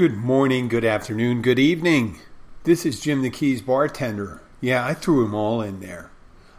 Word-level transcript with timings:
Good 0.00 0.16
morning, 0.16 0.68
good 0.68 0.86
afternoon, 0.86 1.42
good 1.42 1.58
evening. 1.58 2.20
This 2.64 2.86
is 2.86 3.00
Jim 3.00 3.20
the 3.20 3.28
Keys 3.28 3.60
bartender. 3.60 4.40
Yeah, 4.62 4.86
I 4.86 4.94
threw 4.94 5.22
them 5.22 5.34
all 5.34 5.60
in 5.60 5.80
there. 5.80 6.10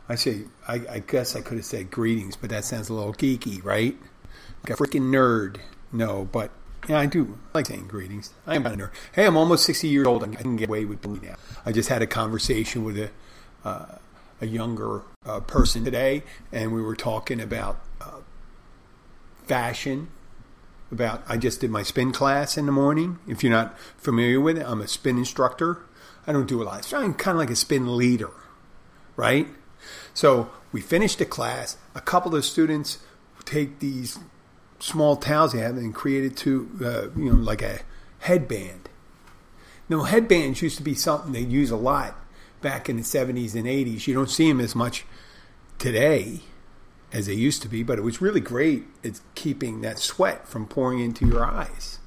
I 0.07 0.13
say, 0.13 0.43
I, 0.67 0.81
I 0.87 0.99
guess 0.99 1.35
I 1.35 1.41
could 1.41 1.57
have 1.57 1.65
said 1.65 1.89
greetings, 1.89 2.35
but 2.35 2.51
that 2.51 2.65
sounds 2.65 2.89
a 2.89 2.93
little 2.93 3.15
geeky, 3.15 3.65
right? 3.65 3.97
Like 4.63 4.79
a 4.79 4.83
freaking 4.83 5.09
nerd. 5.09 5.57
No, 5.91 6.29
but 6.31 6.51
yeah, 6.87 6.99
I 6.99 7.07
do 7.07 7.39
like 7.51 7.65
saying 7.65 7.87
greetings. 7.87 8.31
I 8.45 8.57
am 8.57 8.65
a 8.67 8.69
nerd. 8.69 8.91
Hey, 9.11 9.25
I'm 9.25 9.35
almost 9.35 9.65
60 9.65 9.87
years 9.87 10.05
old. 10.05 10.23
I 10.23 10.27
can 10.35 10.55
get 10.55 10.69
away 10.69 10.85
with 10.85 11.01
doing 11.01 11.21
that. 11.21 11.39
I 11.65 11.71
just 11.71 11.89
had 11.89 12.03
a 12.03 12.07
conversation 12.07 12.83
with 12.83 12.99
a 12.99 13.09
uh, 13.67 13.97
a 14.39 14.45
younger 14.45 15.01
uh, 15.25 15.39
person 15.39 15.83
today, 15.83 16.21
and 16.51 16.71
we 16.71 16.81
were 16.83 16.95
talking 16.95 17.41
about 17.41 17.79
uh, 18.01 18.19
fashion 19.47 20.09
about 20.91 21.23
I 21.27 21.37
just 21.37 21.61
did 21.61 21.71
my 21.71 21.83
spin 21.83 22.11
class 22.11 22.57
in 22.57 22.65
the 22.65 22.71
morning. 22.71 23.19
If 23.27 23.43
you're 23.43 23.51
not 23.51 23.77
familiar 23.97 24.39
with 24.39 24.57
it, 24.57 24.65
I'm 24.67 24.81
a 24.81 24.87
spin 24.87 25.17
instructor. 25.17 25.79
I 26.27 26.33
don't 26.33 26.47
do 26.47 26.61
a 26.61 26.65
lot. 26.65 26.91
I'm 26.93 27.13
kind 27.13 27.35
of 27.35 27.39
like 27.39 27.49
a 27.49 27.55
spin 27.55 27.97
leader, 27.97 28.31
right? 29.15 29.47
So 30.13 30.51
we 30.71 30.81
finished 30.81 31.19
the 31.19 31.25
class. 31.25 31.77
A 31.95 32.01
couple 32.01 32.35
of 32.35 32.45
students 32.45 32.99
take 33.45 33.79
these 33.79 34.19
small 34.79 35.15
towels 35.15 35.53
they 35.53 35.59
have 35.59 35.77
and 35.77 35.93
create 35.93 36.23
it 36.25 36.37
to, 36.37 36.69
uh, 36.83 37.19
you 37.19 37.31
know, 37.31 37.35
like 37.35 37.61
a 37.61 37.79
headband. 38.19 38.89
Now, 39.89 40.03
headbands 40.03 40.61
used 40.61 40.77
to 40.77 40.83
be 40.83 40.95
something 40.95 41.31
they 41.31 41.41
use 41.41 41.71
a 41.71 41.75
lot 41.75 42.15
back 42.61 42.87
in 42.87 42.97
the 42.97 43.03
70s 43.03 43.55
and 43.55 43.65
80s. 43.65 44.07
You 44.07 44.13
don't 44.13 44.29
see 44.29 44.47
them 44.47 44.61
as 44.61 44.75
much 44.75 45.05
today 45.79 46.41
as 47.13 47.25
they 47.25 47.33
used 47.33 47.61
to 47.61 47.67
be, 47.67 47.83
but 47.83 47.97
it 47.97 48.01
was 48.01 48.21
really 48.21 48.39
great 48.39 48.85
at 49.03 49.19
keeping 49.35 49.81
that 49.81 49.99
sweat 49.99 50.47
from 50.47 50.65
pouring 50.65 50.99
into 50.99 51.27
your 51.27 51.45
eyes. 51.45 51.99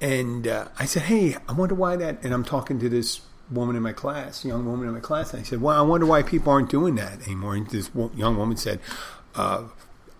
And 0.00 0.46
uh, 0.46 0.68
I 0.78 0.84
said, 0.84 1.04
Hey, 1.04 1.36
I 1.48 1.52
wonder 1.52 1.74
why 1.74 1.96
that. 1.96 2.22
And 2.22 2.32
I'm 2.32 2.44
talking 2.44 2.78
to 2.80 2.88
this 2.88 3.20
woman 3.50 3.76
in 3.76 3.82
my 3.82 3.92
class, 3.92 4.44
young 4.44 4.66
woman 4.66 4.86
in 4.86 4.94
my 4.94 5.00
class. 5.00 5.32
And 5.32 5.40
I 5.40 5.42
said, 5.44 5.60
Well, 5.60 5.76
I 5.76 5.82
wonder 5.82 6.06
why 6.06 6.22
people 6.22 6.52
aren't 6.52 6.70
doing 6.70 6.94
that 6.96 7.22
anymore. 7.22 7.54
And 7.54 7.68
this 7.68 7.90
young 8.14 8.36
woman 8.36 8.56
said, 8.56 8.80
uh, 9.34 9.64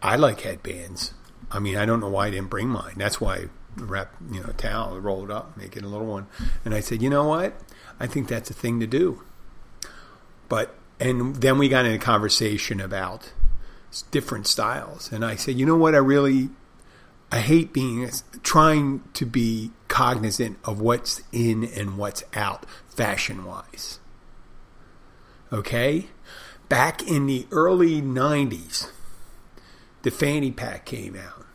I 0.03 0.17
like 0.17 0.41
headbands. 0.41 1.13
I 1.51 1.59
mean, 1.59 1.77
I 1.77 1.87
don't 1.87 2.01
know 2.01 2.09
why 2.09 2.27
I 2.27 2.31
didn't 2.31 2.51
bring 2.51 2.69
mine. 2.69 2.95
That's 2.97 3.21
why 3.21 3.37
I 3.37 3.45
wrap, 3.77 4.15
you 4.31 4.41
know, 4.41 4.49
a 4.49 4.53
towel, 4.53 4.99
roll 5.01 5.25
it 5.25 5.31
up, 5.31 5.57
make 5.57 5.77
it 5.77 5.83
a 5.83 5.89
little 5.89 6.07
one. 6.07 6.27
And 6.65 6.75
I 6.75 6.81
said, 6.81 7.03
You 7.03 7.11
know 7.11 7.25
what? 7.25 7.55
I 8.01 8.07
think 8.07 8.29
that's 8.29 8.51
a 8.51 8.55
thing 8.55 8.81
to 8.81 8.87
do. 8.87 9.23
But 10.49 10.78
and 11.01 11.37
then 11.37 11.59
we 11.59 11.69
got 11.69 11.87
in 11.87 11.93
a 11.93 11.99
conversation 11.99 12.81
about 12.81 13.33
different 14.11 14.47
styles. 14.47 15.11
And 15.13 15.25
i 15.25 15.35
said 15.37 15.57
you 15.57 15.67
know 15.67 15.77
what? 15.77 15.95
I 15.95 15.99
really 15.99 16.51
i 17.31 17.41
hate 17.41 17.73
being 17.73 18.11
trying 18.43 19.03
to 19.15 19.27
be 19.27 19.71
cognizant 19.89 20.59
of 20.65 20.81
what's 20.81 21.23
in 21.33 21.65
and 21.65 21.99
what's 21.99 22.23
out 22.35 22.67
fashion 22.89 23.45
wise 23.45 23.99
okay? 25.53 26.09
Back 26.69 27.03
in 27.03 27.27
the 27.27 27.47
early 27.51 28.03
90s 28.03 28.91
the 30.03 30.11
fanny 30.11 30.51
pack 30.51 30.85
came 30.85 31.17
out. 31.17 31.47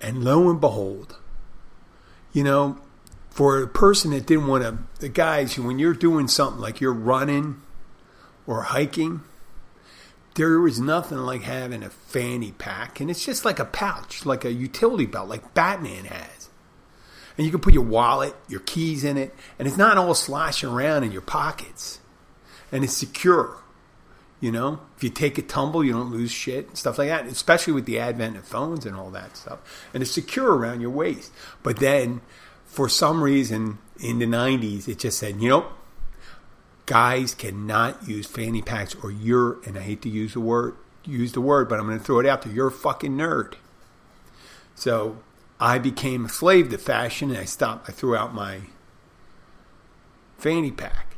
And 0.00 0.22
lo 0.22 0.48
and 0.50 0.60
behold 0.60 1.18
you 2.32 2.44
know 2.44 2.78
for 3.30 3.62
a 3.62 3.68
person 3.68 4.10
that 4.10 4.26
didn't 4.26 4.46
want 4.46 4.62
to 4.62 4.78
the 5.00 5.08
guys 5.08 5.58
when 5.58 5.78
you're 5.78 5.94
doing 5.94 6.28
something 6.28 6.60
like 6.60 6.80
you're 6.80 6.92
running 6.92 7.60
or 8.48 8.62
hiking, 8.62 9.20
there 10.34 10.58
was 10.58 10.80
nothing 10.80 11.18
like 11.18 11.42
having 11.42 11.82
a 11.82 11.90
fanny 11.90 12.50
pack. 12.52 12.98
And 12.98 13.10
it's 13.10 13.24
just 13.24 13.44
like 13.44 13.58
a 13.58 13.64
pouch, 13.64 14.24
like 14.24 14.44
a 14.44 14.52
utility 14.52 15.04
belt, 15.04 15.28
like 15.28 15.52
Batman 15.52 16.06
has. 16.06 16.48
And 17.36 17.44
you 17.44 17.52
can 17.52 17.60
put 17.60 17.74
your 17.74 17.84
wallet, 17.84 18.34
your 18.48 18.60
keys 18.60 19.04
in 19.04 19.18
it, 19.18 19.34
and 19.58 19.68
it's 19.68 19.76
not 19.76 19.98
all 19.98 20.14
sloshing 20.14 20.70
around 20.70 21.04
in 21.04 21.12
your 21.12 21.20
pockets. 21.20 22.00
And 22.72 22.82
it's 22.82 22.94
secure. 22.94 23.62
You 24.40 24.50
know, 24.50 24.80
if 24.96 25.04
you 25.04 25.10
take 25.10 25.36
a 25.36 25.42
tumble, 25.42 25.84
you 25.84 25.92
don't 25.92 26.10
lose 26.10 26.30
shit 26.30 26.68
and 26.68 26.78
stuff 26.78 26.96
like 26.96 27.08
that, 27.08 27.26
especially 27.26 27.74
with 27.74 27.86
the 27.86 27.98
advent 27.98 28.36
of 28.36 28.44
phones 28.44 28.86
and 28.86 28.96
all 28.96 29.10
that 29.10 29.36
stuff. 29.36 29.58
And 29.92 30.02
it's 30.02 30.12
secure 30.12 30.56
around 30.56 30.80
your 30.80 30.90
waist. 30.90 31.32
But 31.62 31.80
then, 31.80 32.22
for 32.64 32.88
some 32.88 33.22
reason, 33.22 33.78
in 34.00 34.20
the 34.20 34.26
90s, 34.26 34.88
it 34.88 35.00
just 35.00 35.18
said, 35.18 35.42
you 35.42 35.48
know, 35.48 35.66
guys 36.88 37.34
cannot 37.34 38.08
use 38.08 38.26
fanny 38.26 38.62
packs 38.62 38.96
or 39.02 39.10
you're 39.10 39.62
and 39.66 39.76
I 39.76 39.82
hate 39.82 40.00
to 40.02 40.08
use 40.08 40.32
the 40.32 40.40
word 40.40 40.74
use 41.04 41.32
the 41.32 41.40
word, 41.40 41.68
but 41.68 41.78
I'm 41.78 41.86
going 41.86 41.98
to 41.98 42.04
throw 42.04 42.18
it 42.18 42.26
out 42.26 42.42
there. 42.42 42.52
You're 42.52 42.68
a 42.68 42.72
fucking 42.72 43.12
nerd. 43.12 43.54
So 44.74 45.18
I 45.60 45.78
became 45.78 46.24
a 46.24 46.28
slave 46.28 46.70
to 46.70 46.78
fashion 46.78 47.30
and 47.30 47.38
I 47.38 47.44
stopped 47.44 47.88
I 47.90 47.92
threw 47.92 48.16
out 48.16 48.34
my 48.34 48.62
fanny 50.38 50.70
pack. 50.70 51.16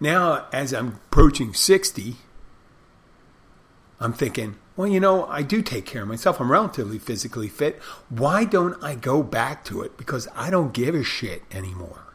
Now 0.00 0.46
as 0.52 0.74
I'm 0.74 0.88
approaching 0.88 1.54
60, 1.54 2.16
I'm 4.00 4.12
thinking, 4.12 4.56
well, 4.76 4.88
you 4.88 4.98
know, 4.98 5.26
I 5.26 5.42
do 5.42 5.62
take 5.62 5.86
care 5.86 6.02
of 6.02 6.08
myself. 6.08 6.40
I'm 6.40 6.50
relatively 6.50 6.98
physically 6.98 7.48
fit. 7.48 7.80
Why 8.08 8.44
don't 8.44 8.82
I 8.82 8.96
go 8.96 9.22
back 9.22 9.64
to 9.66 9.82
it? 9.82 9.96
Because 9.96 10.26
I 10.34 10.50
don't 10.50 10.74
give 10.74 10.96
a 10.96 11.04
shit 11.04 11.42
anymore 11.52 12.11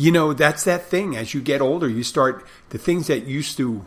you 0.00 0.10
know, 0.10 0.32
that's 0.32 0.64
that 0.64 0.86
thing. 0.86 1.14
As 1.14 1.34
you 1.34 1.42
get 1.42 1.60
older, 1.60 1.86
you 1.86 2.02
start 2.02 2.46
the 2.70 2.78
things 2.78 3.08
that 3.08 3.26
used 3.26 3.58
to 3.58 3.84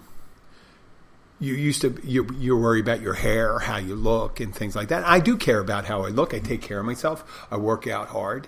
you 1.39 1.55
used 1.55 1.81
to 1.81 1.99
you 2.03 2.27
you 2.37 2.55
worry 2.55 2.79
about 2.79 3.01
your 3.01 3.15
hair, 3.15 3.57
how 3.57 3.77
you 3.77 3.95
look, 3.95 4.39
and 4.39 4.53
things 4.53 4.75
like 4.75 4.89
that. 4.89 5.03
I 5.05 5.19
do 5.19 5.35
care 5.35 5.59
about 5.59 5.85
how 5.85 6.03
I 6.03 6.09
look. 6.09 6.31
I 6.31 6.37
take 6.37 6.61
care 6.61 6.79
of 6.79 6.85
myself. 6.85 7.47
I 7.49 7.57
work 7.57 7.87
out 7.87 8.09
hard 8.09 8.47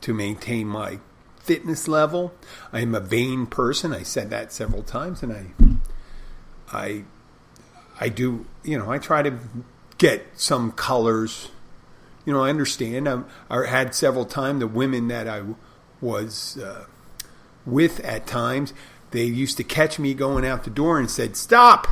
to 0.00 0.14
maintain 0.14 0.66
my 0.66 0.98
fitness 1.36 1.86
level. 1.86 2.32
I 2.72 2.80
am 2.80 2.94
a 2.94 3.00
vain 3.00 3.44
person. 3.44 3.92
I 3.92 4.02
said 4.02 4.30
that 4.30 4.50
several 4.50 4.82
times, 4.82 5.22
and 5.22 5.30
I 5.30 5.46
I 6.72 7.04
I 8.00 8.08
do 8.08 8.46
you 8.62 8.78
know 8.78 8.90
I 8.90 8.96
try 8.96 9.20
to 9.20 9.38
get 9.98 10.26
some 10.36 10.72
colors. 10.72 11.50
You 12.24 12.32
know, 12.32 12.42
I 12.42 12.48
understand. 12.48 13.06
I, 13.06 13.24
I 13.50 13.66
had 13.66 13.94
several 13.94 14.24
times 14.24 14.60
the 14.60 14.66
women 14.66 15.08
that 15.08 15.28
I 15.28 15.42
was 16.04 16.58
uh, 16.58 16.84
with 17.66 17.98
at 18.00 18.26
times, 18.26 18.72
they 19.10 19.24
used 19.24 19.56
to 19.56 19.64
catch 19.64 19.98
me 19.98 20.14
going 20.14 20.46
out 20.46 20.64
the 20.64 20.70
door 20.70 20.98
and 21.00 21.10
said, 21.10 21.36
"Stop! 21.36 21.88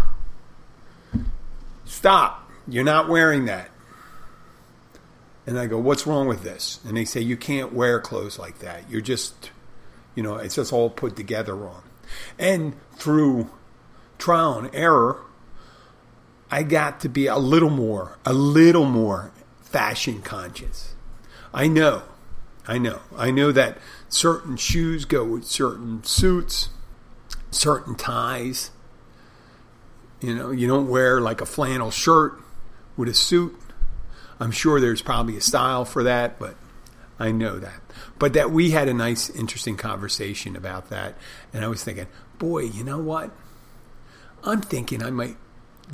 Stop! 1.84 2.51
You're 2.69 2.84
not 2.84 3.09
wearing 3.09 3.47
that." 3.47 3.71
And 5.47 5.59
I 5.59 5.67
go, 5.67 5.78
"What's 5.78 6.06
wrong 6.06 6.28
with 6.28 6.43
this?" 6.43 6.78
And 6.87 6.97
they 6.97 7.05
say, 7.05 7.21
"You 7.21 7.37
can't 7.37 7.72
wear 7.72 8.01
clothes 8.01 8.39
like 8.39 8.59
that. 8.61 8.89
You're 8.91 9.01
just, 9.01 9.51
you 10.15 10.22
know, 10.22 10.37
it's 10.37 10.55
just 10.55 10.72
all 10.72 10.91
put 10.91 11.17
together 11.17 11.56
wrong." 11.56 11.83
And 12.39 12.75
through 12.97 13.51
trial 14.19 14.59
and 14.59 14.71
error, 14.75 15.21
I 16.51 16.62
got 16.62 17.01
to 17.01 17.09
be 17.09 17.27
a 17.27 17.39
little 17.39 17.71
more, 17.71 18.19
a 18.27 18.34
little 18.34 18.84
more 18.84 19.33
fashion 19.62 20.21
conscious. 20.21 20.95
I 21.55 21.67
know 21.67 22.03
I 22.67 22.78
know. 22.78 23.00
I 23.17 23.31
know 23.31 23.50
that 23.53 23.78
certain 24.09 24.56
shoes 24.56 25.05
go 25.05 25.25
with 25.25 25.45
certain 25.45 26.05
suits, 26.05 26.69
certain 27.50 27.95
ties. 27.97 28.71
You 30.21 30.34
know, 30.34 30.50
you 30.50 30.69
don't 30.69 30.89
wear 30.89 31.21
like 31.21 31.41
a 31.41 31.47
flannel 31.47 31.91
shirt 31.91 32.41
with 32.97 33.09
a 33.09 33.15
suit. 33.15 33.59
I'm 34.39 34.53
sure 34.53 34.81
there's 34.81 35.03
probably 35.03 35.37
a 35.37 35.41
style 35.41 35.84
for 35.84 36.05
that, 36.05 36.39
but 36.39 36.55
I 37.19 37.33
know 37.33 37.59
that. 37.59 37.81
But 38.19 38.33
that 38.34 38.51
we 38.51 38.71
had 38.71 38.89
a 38.89 38.95
nice, 38.95 39.28
interesting 39.31 39.77
conversation 39.77 40.54
about 40.54 40.91
that. 40.91 41.16
And 41.53 41.65
I 41.65 41.69
was 41.69 41.83
thinking, 41.83 42.07
boy, 42.39 42.60
you 42.63 42.84
know 42.84 42.98
what? 42.98 43.33
I'm 44.45 44.60
thinking 44.60 45.03
I 45.03 45.10
might 45.10 45.36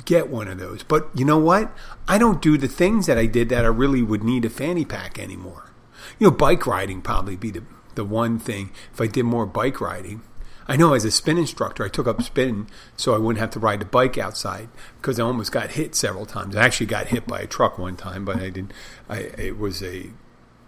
get 0.05 0.29
one 0.29 0.47
of 0.47 0.59
those. 0.59 0.83
But 0.83 1.09
you 1.15 1.25
know 1.25 1.39
what? 1.39 1.71
I 2.07 2.19
don't 2.19 2.41
do 2.41 2.57
the 2.57 2.67
things 2.67 3.07
that 3.07 3.17
I 3.17 3.25
did 3.25 3.49
that 3.49 3.65
I 3.65 3.69
really 3.69 4.03
would 4.03 4.23
need 4.23 4.45
a 4.45 4.49
fanny 4.49 4.85
pack 4.85 5.17
anymore 5.17 5.68
you 6.17 6.27
know, 6.27 6.31
bike 6.31 6.65
riding 6.65 7.01
probably 7.01 7.35
be 7.35 7.51
the 7.51 7.63
the 7.95 8.05
one 8.05 8.39
thing. 8.39 8.71
If 8.93 9.01
I 9.01 9.07
did 9.07 9.23
more 9.23 9.45
bike 9.45 9.81
riding, 9.81 10.21
I 10.67 10.75
know 10.75 10.93
as 10.93 11.03
a 11.03 11.11
spin 11.11 11.37
instructor, 11.37 11.83
I 11.83 11.89
took 11.89 12.07
up 12.07 12.21
spinning 12.21 12.69
so 12.95 13.15
I 13.15 13.17
wouldn't 13.17 13.39
have 13.39 13.49
to 13.51 13.59
ride 13.59 13.81
the 13.81 13.85
bike 13.85 14.17
outside 14.17 14.69
because 15.01 15.19
I 15.19 15.23
almost 15.23 15.51
got 15.51 15.71
hit 15.71 15.95
several 15.95 16.25
times. 16.25 16.55
I 16.55 16.63
actually 16.63 16.85
got 16.85 17.07
hit 17.07 17.25
by 17.25 17.39
a 17.39 17.47
truck 17.47 17.77
one 17.77 17.97
time, 17.97 18.23
but 18.23 18.37
I 18.37 18.49
didn't. 18.49 18.73
I 19.09 19.17
it 19.37 19.57
was 19.57 19.83
a 19.83 20.11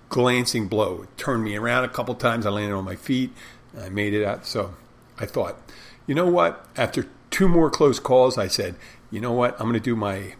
glancing 0.09 0.67
blow. 0.67 1.03
It 1.03 1.17
turned 1.17 1.43
me 1.43 1.55
around 1.55 1.85
a 1.85 1.89
couple 1.89 2.15
times. 2.15 2.45
I 2.45 2.49
landed 2.49 2.75
on 2.75 2.83
my 2.83 2.95
feet. 2.95 3.31
I 3.79 3.89
made 3.89 4.13
it 4.13 4.25
out. 4.25 4.45
So 4.45 4.75
I 5.19 5.25
thought, 5.25 5.57
you 6.05 6.15
know 6.15 6.27
what? 6.27 6.67
After 6.75 7.07
two 7.29 7.47
more 7.47 7.69
close 7.69 7.99
calls, 7.99 8.37
I 8.37 8.47
said, 8.47 8.75
you 9.09 9.21
know 9.21 9.31
what? 9.31 9.53
I'm 9.53 9.67
going 9.67 9.73
to 9.73 9.79
do 9.79 9.95
my 9.95 10.33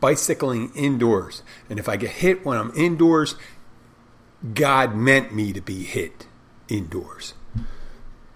bicycling 0.00 0.72
indoors. 0.74 1.42
And 1.68 1.78
if 1.78 1.88
I 1.88 1.96
get 1.96 2.10
hit 2.10 2.44
when 2.44 2.58
I'm 2.58 2.72
indoors, 2.76 3.34
God 4.54 4.94
meant 4.94 5.34
me 5.34 5.52
to 5.52 5.60
be 5.60 5.84
hit 5.84 6.26
indoors. 6.68 7.34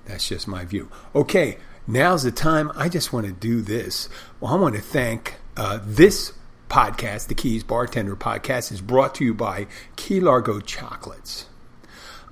That's 0.05 0.29
just 0.29 0.47
my 0.47 0.65
view. 0.65 0.91
Okay, 1.15 1.57
now's 1.87 2.25
the 2.25 2.31
time. 2.31 2.71
I 2.77 2.89
just 2.89 3.13
want 3.13 3.27
to 3.27 3.33
do 3.33 3.63
this. 3.63 4.09
Well, 4.41 4.53
I 4.53 4.57
want 4.57 4.75
to 4.75 4.83
thank 4.83 5.37
uh, 5.57 5.79
this 5.83 6.33
podcast, 6.69 7.29
the 7.29 7.35
Keys 7.35 7.65
Bartender 7.65 8.17
podcast, 8.17 8.71
is 8.71 8.81
brought 8.81 9.15
to 9.17 9.25
you 9.25 9.33
by 9.33 9.67
Key 9.97 10.21
Largo 10.21 10.61
Chocolates. 10.61 11.47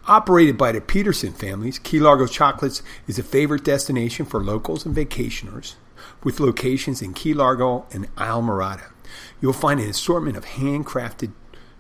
Operated 0.07 0.59
by 0.59 0.73
the 0.73 0.81
Peterson 0.81 1.33
families, 1.33 1.79
Key 1.79 2.01
Largo 2.01 2.27
Chocolates 2.27 2.83
is 3.07 3.19
a 3.19 3.23
favorite 3.23 3.65
destination 3.65 4.27
for 4.27 4.43
locals 4.43 4.85
and 4.85 4.95
vacationers 4.95 5.75
with 6.25 6.41
locations 6.41 7.01
in 7.01 7.15
Key 7.15 7.35
Largo 7.35 7.87
and 7.93 8.15
Islamorada. 8.17 8.91
You'll 9.41 9.53
find 9.53 9.81
an 9.81 9.89
assortment 9.89 10.37
of 10.37 10.45
handcrafted 10.45 11.33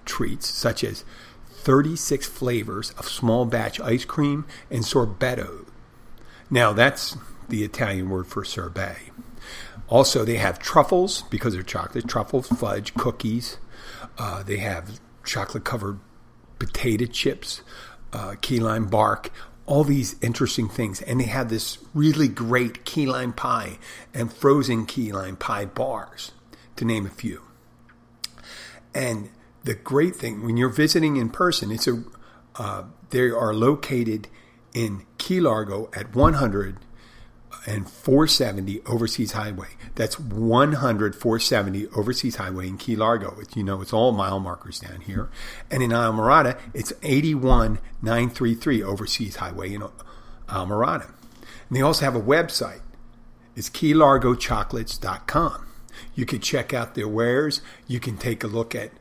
treats 0.05 0.49
such 0.49 0.85
as 0.85 1.05
36 1.62 2.26
flavors 2.26 2.91
of 2.99 3.09
small 3.09 3.44
batch 3.44 3.81
ice 3.81 4.05
cream 4.05 4.44
and 4.70 4.82
sorbetto. 4.82 5.67
Now, 6.50 6.73
that's 6.73 7.17
the 7.49 7.62
Italian 7.62 8.11
word 8.11 8.26
for 8.26 8.44
sorbet. 8.44 8.97
Also, 9.88 10.25
they 10.25 10.37
have 10.37 10.59
truffles 10.59 11.23
because 11.31 11.55
they're 11.55 11.62
chocolate, 11.62 12.09
truffles, 12.09 12.49
fudge, 12.49 12.94
cookies. 12.94 13.59
Uh, 14.19 14.43
they 14.43 14.56
have 14.56 15.00
chocolate 15.25 15.64
covered 15.64 15.99
potato 16.59 17.06
chips, 17.06 17.62
uh, 18.12 18.35
key 18.41 18.59
lime 18.59 18.87
bark, 18.87 19.31
all 19.67 19.85
these 19.85 20.17
interesting 20.20 20.69
things. 20.69 21.00
And 21.03 21.20
they 21.20 21.26
have 21.26 21.49
this 21.49 21.79
really 21.94 22.29
great 22.29 22.85
key 22.85 23.06
lime 23.06 23.32
pie 23.32 23.79
and 24.12 24.32
frozen 24.32 24.87
key 24.87 25.12
lime 25.12 25.37
pie 25.37 25.67
bars, 25.67 26.32
to 26.76 26.85
name 26.85 27.06
a 27.06 27.11
few. 27.11 27.43
And 28.94 29.31
the 29.64 29.75
great 29.75 30.17
thing 30.17 30.44
when 30.44 30.56
you're 30.56 30.69
visiting 30.69 31.17
in 31.17 31.31
person, 31.31 31.70
it's 31.70 31.87
a 31.87 32.03
uh, 32.56 32.85
they 33.11 33.31
are 33.31 33.55
located 33.55 34.29
in 34.75 35.06
Key 35.19 35.41
Largo 35.41 35.91
at 35.94 36.14
100 36.14 36.79
and 37.67 37.88
470 37.88 38.81
Overseas 38.87 39.32
Highway. 39.32 39.69
That's 39.94 40.19
100 40.19 41.14
470 41.14 41.87
Overseas 41.88 42.37
Highway 42.37 42.69
in 42.69 42.76
Key 42.76 42.97
Largo. 42.97 43.37
You 43.55 43.62
know, 43.62 43.81
it's 43.81 43.93
all 43.93 44.12
mile 44.12 44.41
markers 44.41 44.81
down 44.81 45.03
here. 45.03 45.31
And 45.70 45.82
in 45.82 45.91
Islamorada, 45.91 46.59
it's 46.75 46.93
81 47.03 47.79
933 48.03 48.82
Overseas 48.82 49.37
Highway 49.37 49.75
in 49.75 49.82
Islamorada. 50.49 51.06
And 51.69 51.76
they 51.76 51.82
also 51.82 52.05
have 52.05 52.17
a 52.17 52.20
website. 52.20 52.81
It's 53.55 53.70
keylargochocolates.com. 53.70 55.67
You 56.14 56.26
can 56.26 56.41
check 56.41 56.73
out 56.73 56.94
their 56.94 57.09
wares. 57.09 57.61
You 57.87 58.00
can 58.00 58.17
take 58.17 58.43
a 58.43 58.47
look 58.47 58.75
at 58.75 58.93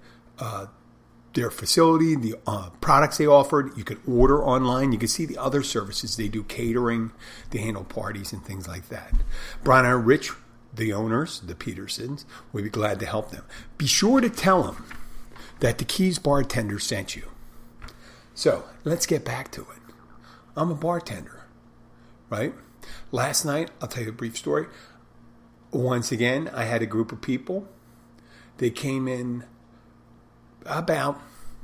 their 1.34 1.50
facility, 1.50 2.16
the 2.16 2.36
uh, 2.46 2.70
products 2.82 3.18
they 3.18 3.28
offered. 3.28 3.78
You 3.78 3.84
could 3.84 4.00
order 4.08 4.44
online. 4.44 4.92
You 4.92 5.00
can 5.00 5.08
see 5.08 5.26
the 5.26 5.38
other 5.38 5.64
services 5.64 6.18
they 6.18 6.28
do, 6.28 6.44
catering, 6.44 7.12
they 7.52 7.60
handle 7.60 7.84
parties 7.84 8.34
and 8.34 8.44
things 8.44 8.68
like 8.68 8.90
that. 8.90 9.14
Brian 9.64 9.86
and 9.86 10.06
Rich, 10.06 10.32
the 10.74 10.94
owners, 10.94 11.40
the 11.42 11.56
Petersons, 11.56 12.26
we'd 12.52 12.64
be 12.64 12.70
glad 12.70 13.00
to 13.00 13.06
help 13.06 13.32
them. 13.32 13.46
Be 13.78 13.88
sure 13.88 14.20
to 14.22 14.30
tell 14.30 14.64
them 14.64 14.86
that 15.60 15.78
the 15.78 15.86
Keys 15.86 16.20
bartender 16.20 16.80
sent 16.80 17.16
you. 17.16 17.30
So 18.34 18.66
let's 18.84 19.06
get 19.06 19.24
back 19.24 19.52
to 19.52 19.62
it. 19.62 19.94
I'm 20.56 20.72
a 20.72 20.76
bartender, 20.76 21.46
right? 22.30 22.54
Last 23.12 23.46
night, 23.46 23.72
I'll 23.82 23.88
tell 23.88 24.04
you 24.04 24.10
a 24.10 24.14
brief 24.14 24.38
story. 24.38 24.68
Once 25.72 26.12
again, 26.12 26.50
I 26.54 26.64
had 26.64 26.82
a 26.82 26.86
group 26.86 27.12
of 27.12 27.22
people. 27.22 27.68
They 28.58 28.70
came 28.70 29.08
in 29.08 29.46
about 30.66 31.20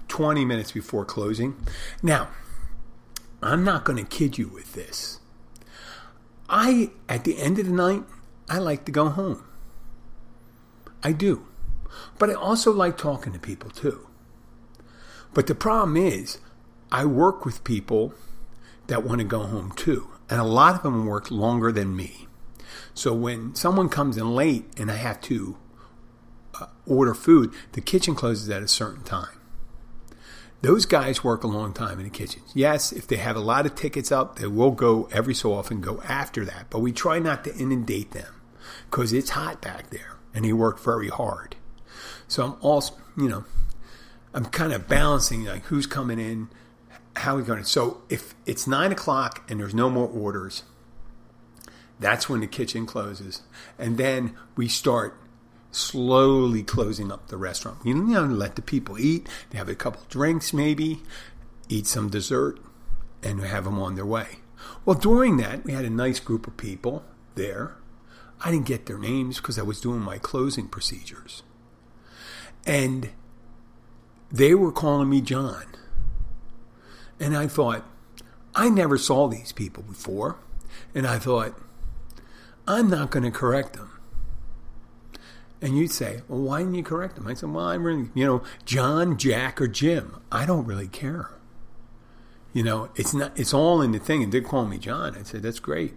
20 0.07 0.45
minutes 0.45 0.71
before 0.71 1.05
closing. 1.05 1.55
Now, 2.01 2.29
I'm 3.41 3.63
not 3.63 3.83
going 3.83 3.97
to 3.97 4.09
kid 4.09 4.37
you 4.37 4.47
with 4.47 4.73
this. 4.73 5.19
I, 6.49 6.91
at 7.09 7.23
the 7.23 7.37
end 7.39 7.59
of 7.59 7.65
the 7.65 7.71
night, 7.71 8.03
I 8.49 8.57
like 8.57 8.85
to 8.85 8.91
go 8.91 9.09
home. 9.09 9.43
I 11.03 11.11
do. 11.11 11.45
But 12.17 12.29
I 12.29 12.33
also 12.33 12.71
like 12.71 12.97
talking 12.97 13.33
to 13.33 13.39
people 13.39 13.69
too. 13.69 14.07
But 15.33 15.47
the 15.47 15.55
problem 15.55 15.97
is, 15.97 16.39
I 16.91 17.05
work 17.05 17.45
with 17.45 17.63
people 17.63 18.13
that 18.87 19.03
want 19.03 19.19
to 19.19 19.25
go 19.25 19.43
home 19.43 19.73
too. 19.75 20.09
And 20.29 20.39
a 20.39 20.45
lot 20.45 20.75
of 20.75 20.83
them 20.83 21.05
work 21.05 21.29
longer 21.29 21.71
than 21.71 21.95
me. 21.95 22.27
So 22.93 23.13
when 23.13 23.55
someone 23.55 23.89
comes 23.89 24.17
in 24.17 24.33
late 24.33 24.65
and 24.77 24.89
I 24.89 24.95
have 24.95 25.21
to 25.21 25.57
Uh, 26.59 26.67
order 26.85 27.13
food, 27.13 27.53
the 27.73 27.81
kitchen 27.81 28.15
closes 28.15 28.49
at 28.49 28.63
a 28.63 28.67
certain 28.67 29.03
time. 29.03 29.39
Those 30.61 30.85
guys 30.85 31.23
work 31.23 31.43
a 31.43 31.47
long 31.47 31.73
time 31.73 31.99
in 31.99 32.05
the 32.05 32.09
kitchens. 32.09 32.51
Yes, 32.55 32.91
if 32.91 33.05
they 33.05 33.17
have 33.17 33.35
a 33.35 33.41
lot 33.41 33.65
of 33.65 33.75
tickets 33.75 34.11
up, 34.11 34.39
they 34.39 34.47
will 34.47 34.71
go 34.71 35.07
every 35.11 35.35
so 35.35 35.53
often 35.53 35.81
go 35.81 36.01
after 36.01 36.43
that. 36.45 36.67
But 36.69 36.79
we 36.79 36.91
try 36.91 37.19
not 37.19 37.43
to 37.43 37.55
inundate 37.55 38.11
them 38.11 38.41
because 38.89 39.13
it's 39.13 39.31
hot 39.31 39.61
back 39.61 39.91
there 39.91 40.17
and 40.33 40.45
they 40.45 40.53
work 40.53 40.79
very 40.79 41.09
hard. 41.09 41.55
So 42.27 42.43
I'm 42.43 42.55
also, 42.61 42.95
you 43.15 43.29
know, 43.29 43.45
I'm 44.33 44.45
kind 44.45 44.73
of 44.73 44.87
balancing 44.87 45.45
like 45.45 45.63
who's 45.65 45.85
coming 45.85 46.19
in, 46.19 46.49
how 47.15 47.37
we 47.37 47.43
going. 47.43 47.63
So 47.63 48.01
if 48.09 48.33
it's 48.45 48.67
nine 48.67 48.91
o'clock 48.91 49.49
and 49.49 49.59
there's 49.59 49.75
no 49.75 49.89
more 49.89 50.07
orders, 50.07 50.63
that's 51.99 52.29
when 52.29 52.41
the 52.41 52.47
kitchen 52.47 52.85
closes, 52.85 53.41
and 53.79 53.97
then 53.97 54.35
we 54.55 54.67
start 54.67 55.19
slowly 55.77 56.63
closing 56.63 57.11
up 57.11 57.27
the 57.27 57.37
restaurant. 57.37 57.79
You 57.85 57.93
know, 57.93 58.25
let 58.25 58.55
the 58.55 58.61
people 58.61 58.99
eat. 58.99 59.27
They 59.49 59.57
have 59.57 59.69
a 59.69 59.75
couple 59.75 60.01
drinks, 60.09 60.53
maybe, 60.53 61.01
eat 61.69 61.87
some 61.87 62.09
dessert, 62.09 62.59
and 63.23 63.41
have 63.41 63.65
them 63.65 63.79
on 63.79 63.95
their 63.95 64.05
way. 64.05 64.39
Well, 64.85 64.97
during 64.97 65.37
that, 65.37 65.63
we 65.63 65.73
had 65.73 65.85
a 65.85 65.89
nice 65.89 66.19
group 66.19 66.47
of 66.47 66.57
people 66.57 67.03
there. 67.35 67.75
I 68.43 68.51
didn't 68.51 68.67
get 68.67 68.85
their 68.85 68.99
names 68.99 69.37
because 69.37 69.57
I 69.57 69.63
was 69.63 69.81
doing 69.81 69.99
my 69.99 70.17
closing 70.17 70.67
procedures. 70.67 71.43
And 72.65 73.09
they 74.31 74.53
were 74.53 74.71
calling 74.71 75.09
me 75.09 75.21
John. 75.21 75.65
And 77.19 77.35
I 77.35 77.47
thought, 77.47 77.83
I 78.53 78.69
never 78.69 78.97
saw 78.97 79.27
these 79.27 79.51
people 79.51 79.83
before. 79.83 80.37
And 80.93 81.07
I 81.07 81.17
thought, 81.19 81.55
I'm 82.67 82.89
not 82.89 83.11
going 83.11 83.23
to 83.23 83.31
correct 83.31 83.73
them. 83.73 83.96
And 85.61 85.77
you'd 85.77 85.91
say, 85.91 86.21
well, 86.27 86.41
why 86.41 86.59
didn't 86.59 86.75
you 86.75 86.83
correct 86.83 87.15
them? 87.15 87.27
I 87.27 87.33
said, 87.33 87.51
well, 87.51 87.65
I'm 87.65 87.83
really, 87.83 88.09
you 88.13 88.25
know, 88.25 88.43
John, 88.65 89.17
Jack, 89.17 89.59
or 89.59 89.67
Jim. 89.67 90.21
I 90.31 90.45
don't 90.45 90.65
really 90.65 90.87
care. 90.87 91.31
You 92.53 92.63
know, 92.63 92.89
it's 92.95 93.13
not, 93.13 93.37
it's 93.37 93.53
all 93.53 93.81
in 93.81 93.91
the 93.91 93.99
thing. 93.99 94.21
And 94.23 94.31
they 94.31 94.41
call 94.41 94.67
me 94.67 94.77
John. 94.77 95.15
I 95.17 95.23
said, 95.23 95.41
that's 95.41 95.59
great. 95.59 95.95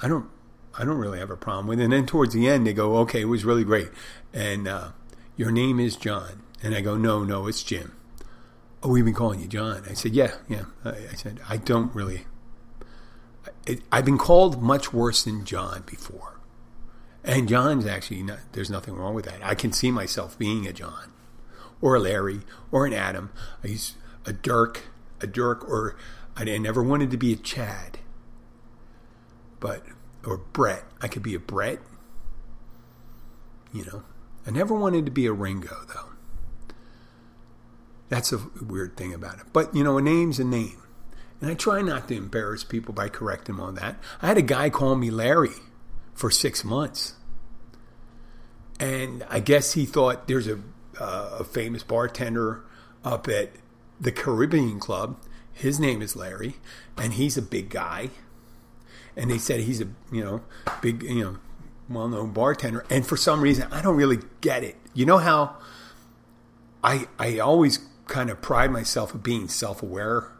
I 0.00 0.08
don't, 0.08 0.30
I 0.78 0.84
don't 0.84 0.96
really 0.96 1.18
have 1.18 1.30
a 1.30 1.36
problem 1.36 1.66
with 1.66 1.80
it. 1.80 1.84
And 1.84 1.92
then 1.92 2.06
towards 2.06 2.32
the 2.32 2.48
end, 2.48 2.66
they 2.66 2.72
go, 2.72 2.96
okay, 2.98 3.20
it 3.20 3.26
was 3.26 3.44
really 3.44 3.64
great. 3.64 3.88
And 4.32 4.66
uh, 4.66 4.90
your 5.36 5.50
name 5.50 5.78
is 5.78 5.96
John. 5.96 6.42
And 6.62 6.74
I 6.74 6.80
go, 6.80 6.96
no, 6.96 7.22
no, 7.22 7.46
it's 7.46 7.62
Jim. 7.62 7.94
Oh, 8.82 8.90
we've 8.90 9.04
been 9.04 9.14
calling 9.14 9.40
you 9.40 9.46
John. 9.46 9.84
I 9.90 9.94
said, 9.94 10.12
yeah, 10.14 10.32
yeah. 10.48 10.64
I, 10.84 10.90
I 10.90 11.14
said, 11.16 11.40
I 11.48 11.56
don't 11.56 11.94
really. 11.94 12.26
It, 13.66 13.82
I've 13.92 14.04
been 14.04 14.18
called 14.18 14.62
much 14.62 14.92
worse 14.92 15.24
than 15.24 15.44
John 15.44 15.82
before. 15.84 16.37
And 17.24 17.48
John's 17.48 17.84
actually 17.84 18.22
not, 18.22 18.38
there's 18.52 18.70
nothing 18.70 18.94
wrong 18.94 19.14
with 19.14 19.24
that. 19.26 19.40
I 19.42 19.54
can 19.54 19.72
see 19.72 19.90
myself 19.90 20.38
being 20.38 20.66
a 20.66 20.72
John 20.72 21.12
or 21.80 21.96
a 21.96 22.00
Larry 22.00 22.40
or 22.70 22.86
an 22.86 22.92
Adam. 22.92 23.30
Used 23.62 23.96
a 24.24 24.32
Dirk, 24.32 24.84
a 25.20 25.26
Dirk, 25.26 25.68
or 25.68 25.96
I 26.36 26.44
never 26.44 26.82
wanted 26.82 27.10
to 27.10 27.16
be 27.16 27.32
a 27.32 27.36
Chad, 27.36 27.98
but 29.60 29.84
or 30.24 30.38
Brett. 30.38 30.84
I 31.00 31.08
could 31.08 31.22
be 31.22 31.34
a 31.34 31.40
Brett. 31.40 31.80
You 33.72 33.84
know, 33.84 34.02
I 34.46 34.50
never 34.50 34.74
wanted 34.74 35.04
to 35.06 35.10
be 35.10 35.26
a 35.26 35.32
Ringo 35.32 35.76
though. 35.88 36.10
That's 38.08 38.32
a 38.32 38.40
weird 38.62 38.96
thing 38.96 39.12
about 39.12 39.38
it. 39.40 39.46
But 39.52 39.74
you 39.74 39.84
know, 39.84 39.98
a 39.98 40.02
name's 40.02 40.38
a 40.38 40.44
name. 40.44 40.82
And 41.40 41.50
I 41.50 41.54
try 41.54 41.82
not 41.82 42.08
to 42.08 42.16
embarrass 42.16 42.64
people 42.64 42.92
by 42.92 43.08
correcting 43.08 43.56
them 43.56 43.64
on 43.64 43.74
that. 43.76 43.96
I 44.20 44.26
had 44.26 44.38
a 44.38 44.42
guy 44.42 44.70
call 44.70 44.96
me 44.96 45.10
Larry 45.10 45.50
for 46.18 46.30
six 46.30 46.64
months 46.64 47.14
and 48.80 49.24
I 49.28 49.40
guess 49.40 49.72
he 49.72 49.86
thought 49.86 50.28
there's 50.28 50.46
a, 50.46 50.60
uh, 50.98 51.38
a 51.40 51.44
famous 51.44 51.82
bartender 51.82 52.64
up 53.04 53.28
at 53.28 53.50
the 54.00 54.12
Caribbean 54.12 54.78
Club. 54.78 55.18
His 55.52 55.80
name 55.80 56.02
is 56.02 56.14
Larry, 56.14 56.56
and 56.96 57.14
he's 57.14 57.36
a 57.36 57.42
big 57.42 57.70
guy. 57.70 58.10
And 59.16 59.30
they 59.30 59.38
said 59.38 59.60
he's 59.60 59.80
a 59.80 59.88
you 60.12 60.24
know 60.24 60.42
big 60.80 61.02
you 61.02 61.24
know 61.24 61.38
well 61.88 62.08
known 62.08 62.32
bartender. 62.32 62.84
And 62.88 63.04
for 63.04 63.16
some 63.16 63.40
reason, 63.40 63.66
I 63.72 63.82
don't 63.82 63.96
really 63.96 64.18
get 64.40 64.62
it. 64.62 64.76
You 64.94 65.06
know 65.06 65.18
how 65.18 65.56
I 66.84 67.08
I 67.18 67.40
always 67.40 67.80
kind 68.06 68.30
of 68.30 68.40
pride 68.40 68.70
myself 68.70 69.12
of 69.14 69.24
being 69.24 69.48
self 69.48 69.82
aware 69.82 70.30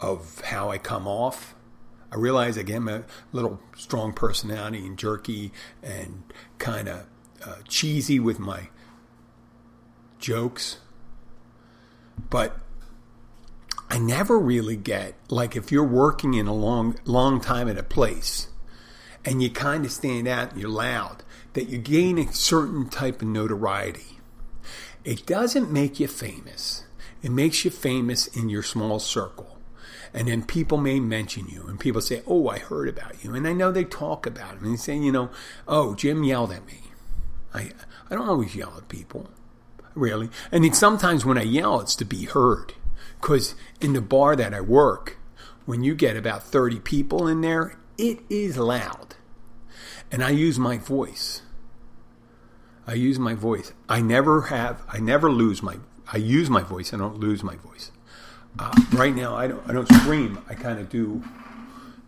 of 0.00 0.40
how 0.46 0.70
I 0.70 0.78
come 0.78 1.06
off. 1.06 1.54
I 2.14 2.16
realize 2.16 2.56
again 2.56 2.88
I'm 2.88 2.88
a 2.88 3.04
little 3.32 3.60
strong 3.76 4.12
personality 4.12 4.86
and 4.86 4.96
jerky 4.96 5.50
and 5.82 6.22
kind 6.58 6.88
of 6.88 7.06
uh, 7.44 7.56
cheesy 7.66 8.20
with 8.20 8.38
my 8.38 8.68
jokes, 10.20 10.78
but 12.30 12.60
I 13.90 13.98
never 13.98 14.38
really 14.38 14.76
get 14.76 15.14
like 15.28 15.56
if 15.56 15.72
you're 15.72 15.82
working 15.82 16.34
in 16.34 16.46
a 16.46 16.54
long 16.54 16.96
long 17.04 17.40
time 17.40 17.68
at 17.68 17.76
a 17.78 17.82
place 17.82 18.46
and 19.24 19.42
you 19.42 19.50
kind 19.50 19.84
of 19.84 19.90
stand 19.90 20.28
out 20.28 20.52
and 20.52 20.60
you're 20.60 20.70
loud. 20.70 21.24
that 21.54 21.68
you 21.68 21.78
gain 21.78 22.18
a 22.18 22.32
certain 22.32 22.88
type 22.88 23.22
of 23.22 23.28
notoriety. 23.28 24.18
It 25.04 25.24
doesn't 25.24 25.70
make 25.70 26.00
you 26.00 26.08
famous. 26.08 26.84
It 27.22 27.30
makes 27.30 27.64
you 27.64 27.70
famous 27.70 28.26
in 28.26 28.48
your 28.48 28.62
small 28.62 28.98
circle. 28.98 29.53
And 30.14 30.28
then 30.28 30.44
people 30.44 30.78
may 30.78 31.00
mention 31.00 31.48
you, 31.48 31.66
and 31.66 31.78
people 31.78 32.00
say, 32.00 32.22
Oh, 32.24 32.48
I 32.48 32.60
heard 32.60 32.88
about 32.88 33.24
you. 33.24 33.34
And 33.34 33.48
I 33.48 33.52
know 33.52 33.72
they 33.72 33.84
talk 33.84 34.26
about 34.26 34.54
him. 34.54 34.64
And 34.64 34.72
they 34.74 34.78
say, 34.78 34.96
You 34.96 35.10
know, 35.10 35.30
oh, 35.66 35.96
Jim 35.96 36.22
yelled 36.22 36.52
at 36.52 36.64
me. 36.64 36.82
I, 37.52 37.72
I 38.08 38.14
don't 38.14 38.28
always 38.28 38.54
yell 38.54 38.74
at 38.78 38.88
people, 38.88 39.28
really. 39.94 40.30
And 40.52 40.64
it's 40.64 40.78
sometimes 40.78 41.24
when 41.24 41.36
I 41.36 41.42
yell, 41.42 41.80
it's 41.80 41.96
to 41.96 42.04
be 42.04 42.24
heard. 42.24 42.74
Because 43.20 43.56
in 43.80 43.92
the 43.92 44.00
bar 44.00 44.36
that 44.36 44.54
I 44.54 44.60
work, 44.60 45.18
when 45.66 45.82
you 45.82 45.94
get 45.94 46.16
about 46.16 46.44
30 46.44 46.80
people 46.80 47.26
in 47.26 47.40
there, 47.40 47.76
it 47.98 48.20
is 48.30 48.56
loud. 48.56 49.16
And 50.12 50.22
I 50.22 50.30
use 50.30 50.58
my 50.58 50.78
voice. 50.78 51.42
I 52.86 52.94
use 52.94 53.18
my 53.18 53.34
voice. 53.34 53.72
I 53.88 54.00
never 54.00 54.42
have, 54.42 54.82
I 54.88 55.00
never 55.00 55.30
lose 55.30 55.62
my, 55.62 55.78
I 56.12 56.18
use 56.18 56.50
my 56.50 56.62
voice. 56.62 56.92
I 56.92 56.98
don't 56.98 57.18
lose 57.18 57.42
my 57.42 57.56
voice. 57.56 57.90
Uh, 58.58 58.72
right 58.92 59.14
now, 59.14 59.34
I 59.36 59.48
don't, 59.48 59.68
I 59.68 59.72
don't 59.72 59.88
scream. 59.88 60.38
I 60.48 60.54
kind 60.54 60.78
of 60.78 60.88
do 60.88 61.22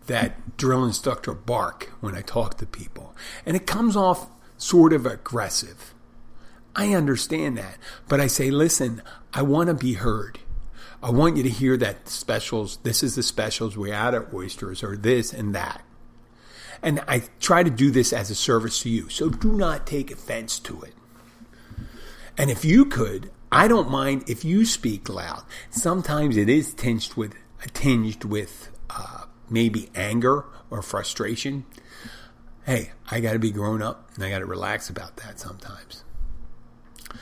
that 0.07 0.57
drill 0.57 0.85
instructor 0.85 1.33
bark 1.33 1.91
when 1.99 2.15
I 2.15 2.21
talk 2.21 2.57
to 2.57 2.65
people. 2.65 3.15
And 3.45 3.55
it 3.55 3.67
comes 3.67 3.95
off 3.95 4.29
sort 4.57 4.93
of 4.93 5.05
aggressive. 5.05 5.93
I 6.75 6.93
understand 6.93 7.57
that. 7.57 7.77
But 8.07 8.21
I 8.21 8.27
say, 8.27 8.49
listen, 8.49 9.01
I 9.33 9.41
want 9.41 9.67
to 9.67 9.73
be 9.73 9.93
heard. 9.93 10.39
I 11.03 11.11
want 11.11 11.37
you 11.37 11.43
to 11.43 11.49
hear 11.49 11.77
that 11.77 12.09
specials, 12.09 12.77
this 12.77 13.03
is 13.03 13.15
the 13.15 13.23
specials, 13.23 13.77
we're 13.77 13.93
out 13.93 14.15
at 14.15 14.33
oysters, 14.33 14.83
or 14.83 14.97
this 14.97 15.33
and 15.33 15.53
that. 15.53 15.83
And 16.81 17.01
I 17.07 17.23
try 17.39 17.63
to 17.63 17.69
do 17.69 17.91
this 17.91 18.13
as 18.13 18.29
a 18.29 18.35
service 18.35 18.81
to 18.83 18.89
you. 18.89 19.09
So 19.09 19.29
do 19.29 19.51
not 19.51 19.85
take 19.85 20.11
offense 20.11 20.59
to 20.59 20.81
it. 20.81 20.93
And 22.37 22.49
if 22.49 22.63
you 22.63 22.85
could, 22.85 23.31
I 23.51 23.67
don't 23.67 23.89
mind 23.89 24.29
if 24.29 24.43
you 24.43 24.65
speak 24.65 25.09
loud. 25.09 25.43
Sometimes 25.69 26.37
it 26.37 26.49
is 26.49 26.73
tinged 26.73 27.13
with 27.15 27.33
tinged 27.73 28.25
with 28.25 28.69
uh, 28.89 29.25
maybe 29.49 29.89
anger 29.95 30.45
or 30.69 30.81
frustration. 30.81 31.65
Hey, 32.65 32.91
I 33.09 33.21
got 33.21 33.33
to 33.33 33.39
be 33.39 33.51
grown 33.51 33.81
up 33.81 34.09
and 34.15 34.23
I 34.23 34.29
got 34.29 34.39
to 34.39 34.45
relax 34.45 34.89
about 34.89 35.17
that 35.17 35.39
sometimes. 35.39 36.03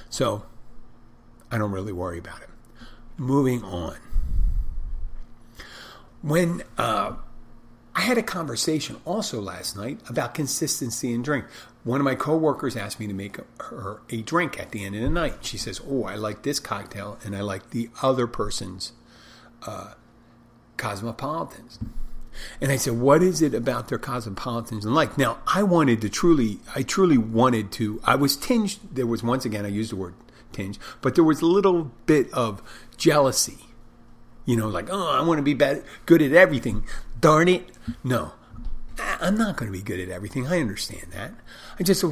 So 0.10 0.46
I 1.51 1.58
don't 1.58 1.72
really 1.72 1.94
worry 1.94 2.17
about 2.17 2.41
it. 2.41 2.50
Moving 3.17 3.63
on. 3.63 3.98
When 6.22 6.63
uh, 6.77 7.13
I 7.96 8.01
had 8.01 8.17
a 8.17 8.24
conversation 8.24 8.98
also 9.05 9.39
last 9.39 9.77
night 9.77 10.00
about 10.10 10.34
consistency 10.34 11.13
in 11.13 11.22
drink. 11.22 11.46
One 11.85 12.01
of 12.01 12.03
my 12.03 12.15
coworkers 12.15 12.75
asked 12.75 12.99
me 12.99 13.05
to 13.05 13.13
make 13.13 13.37
her 13.59 14.01
a 14.09 14.23
drink 14.23 14.59
at 14.59 14.71
the 14.71 14.83
end 14.83 14.95
of 14.95 15.03
the 15.03 15.09
night. 15.09 15.45
She 15.45 15.55
says, 15.55 15.79
"Oh, 15.87 16.03
I 16.03 16.15
like 16.15 16.41
this 16.41 16.59
cocktail, 16.59 17.19
and 17.23 17.35
I 17.35 17.41
like 17.41 17.69
the 17.69 17.91
other 18.01 18.25
person's 18.25 18.93
uh, 19.67 19.93
cosmopolitans." 20.77 21.77
And 22.59 22.71
I 22.71 22.75
said, 22.77 22.93
"What 22.93 23.21
is 23.21 23.43
it 23.43 23.53
about 23.53 23.87
their 23.89 23.99
cosmopolitans 23.99 24.83
and 24.83 24.95
like?" 24.95 25.15
Now, 25.15 25.37
I 25.45 25.61
wanted 25.61 26.01
to 26.01 26.09
truly, 26.09 26.57
I 26.75 26.81
truly 26.81 27.19
wanted 27.19 27.71
to. 27.73 28.01
I 28.03 28.15
was 28.15 28.35
tinged. 28.35 28.79
There 28.91 29.05
was 29.05 29.21
once 29.21 29.45
again, 29.45 29.63
I 29.63 29.69
used 29.69 29.91
the 29.91 29.95
word 29.95 30.15
tinge, 30.51 30.79
but 31.01 31.13
there 31.13 31.23
was 31.23 31.41
a 31.41 31.45
little 31.45 31.91
bit 32.07 32.33
of 32.33 32.63
jealousy. 32.97 33.59
You 34.43 34.55
know, 34.55 34.67
like, 34.67 34.89
oh, 34.89 35.11
I 35.11 35.21
want 35.21 35.37
to 35.37 35.43
be 35.43 35.53
bad, 35.53 35.83
good 36.07 36.23
at 36.23 36.31
everything. 36.31 36.83
Darn 37.21 37.47
it. 37.47 37.69
No, 38.03 38.33
I'm 38.97 39.37
not 39.37 39.57
going 39.57 39.71
to 39.71 39.77
be 39.77 39.83
good 39.83 39.99
at 39.99 40.09
everything. 40.09 40.47
I 40.47 40.59
understand 40.59 41.07
that. 41.11 41.33
I 41.79 41.83
just, 41.83 42.03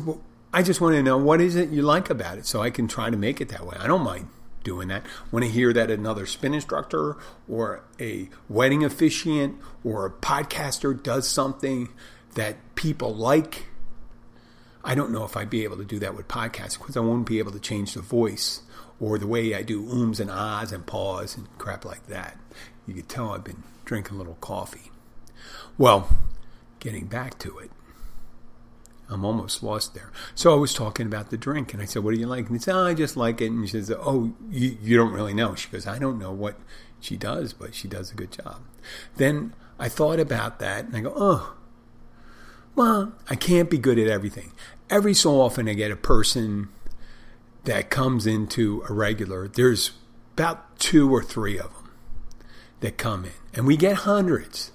I 0.53 0.63
just 0.63 0.81
want 0.81 0.95
to 0.95 1.03
know 1.03 1.17
what 1.17 1.41
is 1.41 1.55
it 1.55 1.69
you 1.69 1.81
like 1.81 2.09
about 2.09 2.37
it 2.37 2.45
so 2.45 2.61
I 2.61 2.69
can 2.69 2.87
try 2.87 3.09
to 3.09 3.17
make 3.17 3.41
it 3.41 3.49
that 3.49 3.65
way. 3.65 3.77
I 3.79 3.87
don't 3.87 4.03
mind 4.03 4.27
doing 4.63 4.87
that. 4.89 5.05
When 5.29 5.43
I 5.43 5.47
hear 5.47 5.73
that 5.73 5.91
another 5.91 6.25
spin 6.25 6.53
instructor 6.53 7.17
or 7.47 7.83
a 7.99 8.29
wedding 8.49 8.83
officiant 8.83 9.57
or 9.83 10.05
a 10.05 10.11
podcaster 10.11 11.01
does 11.01 11.27
something 11.27 11.89
that 12.35 12.57
people 12.75 13.13
like, 13.13 13.67
I 14.83 14.95
don't 14.95 15.11
know 15.11 15.23
if 15.23 15.37
I'd 15.37 15.49
be 15.49 15.63
able 15.63 15.77
to 15.77 15.85
do 15.85 15.99
that 15.99 16.15
with 16.15 16.27
podcasts 16.27 16.77
because 16.77 16.97
I 16.97 17.01
won't 17.01 17.25
be 17.25 17.39
able 17.39 17.51
to 17.51 17.59
change 17.59 17.93
the 17.93 18.01
voice 18.01 18.61
or 18.99 19.17
the 19.17 19.27
way 19.27 19.53
I 19.53 19.61
do 19.61 19.87
ums 19.89 20.19
and 20.19 20.29
ahs 20.29 20.71
and 20.71 20.85
pause 20.85 21.37
and 21.37 21.47
crap 21.57 21.85
like 21.85 22.07
that. 22.07 22.37
You 22.87 22.93
can 22.93 23.03
tell 23.03 23.31
I've 23.31 23.43
been 23.43 23.63
drinking 23.85 24.15
a 24.15 24.17
little 24.17 24.37
coffee. 24.41 24.91
Well, 25.77 26.09
getting 26.83 27.05
back 27.05 27.39
to 27.39 27.57
it, 27.59 27.71
I'm 29.09 29.23
almost 29.23 29.63
lost 29.63 29.93
there. 29.93 30.11
So 30.35 30.53
I 30.53 30.57
was 30.57 30.73
talking 30.73 31.05
about 31.05 31.29
the 31.29 31.37
drink, 31.37 31.73
and 31.73 31.81
I 31.81 31.85
said, 31.85 32.03
"What 32.03 32.13
do 32.13 32.19
you 32.19 32.27
like?" 32.27 32.47
And 32.47 32.55
he 32.55 32.59
said, 32.59 32.75
oh, 32.75 32.85
"I 32.85 32.93
just 32.93 33.15
like 33.15 33.41
it." 33.41 33.51
And 33.51 33.65
she 33.67 33.71
says, 33.71 33.91
"Oh, 33.91 34.33
you, 34.49 34.77
you 34.81 34.97
don't 34.97 35.13
really 35.13 35.33
know." 35.33 35.55
She 35.55 35.69
goes, 35.69 35.87
"I 35.87 35.97
don't 35.97 36.19
know 36.19 36.31
what 36.31 36.55
she 36.99 37.15
does, 37.15 37.53
but 37.53 37.73
she 37.73 37.87
does 37.87 38.11
a 38.11 38.15
good 38.15 38.31
job." 38.31 38.61
Then 39.15 39.53
I 39.79 39.87
thought 39.87 40.19
about 40.19 40.59
that, 40.59 40.85
and 40.85 40.95
I 40.95 41.01
go, 41.01 41.13
"Oh, 41.15 41.55
well, 42.75 43.13
I 43.29 43.35
can't 43.35 43.69
be 43.69 43.77
good 43.77 43.99
at 43.99 44.07
everything." 44.07 44.51
Every 44.89 45.13
so 45.13 45.39
often, 45.39 45.69
I 45.69 45.73
get 45.73 45.91
a 45.91 45.95
person 45.95 46.69
that 47.63 47.89
comes 47.89 48.25
into 48.25 48.83
a 48.89 48.93
regular. 48.93 49.47
There's 49.47 49.91
about 50.33 50.79
two 50.79 51.13
or 51.13 51.23
three 51.23 51.57
of 51.57 51.71
them 51.73 51.91
that 52.81 52.97
come 52.97 53.25
in, 53.25 53.31
and 53.53 53.65
we 53.65 53.77
get 53.77 53.97
hundreds 53.97 54.71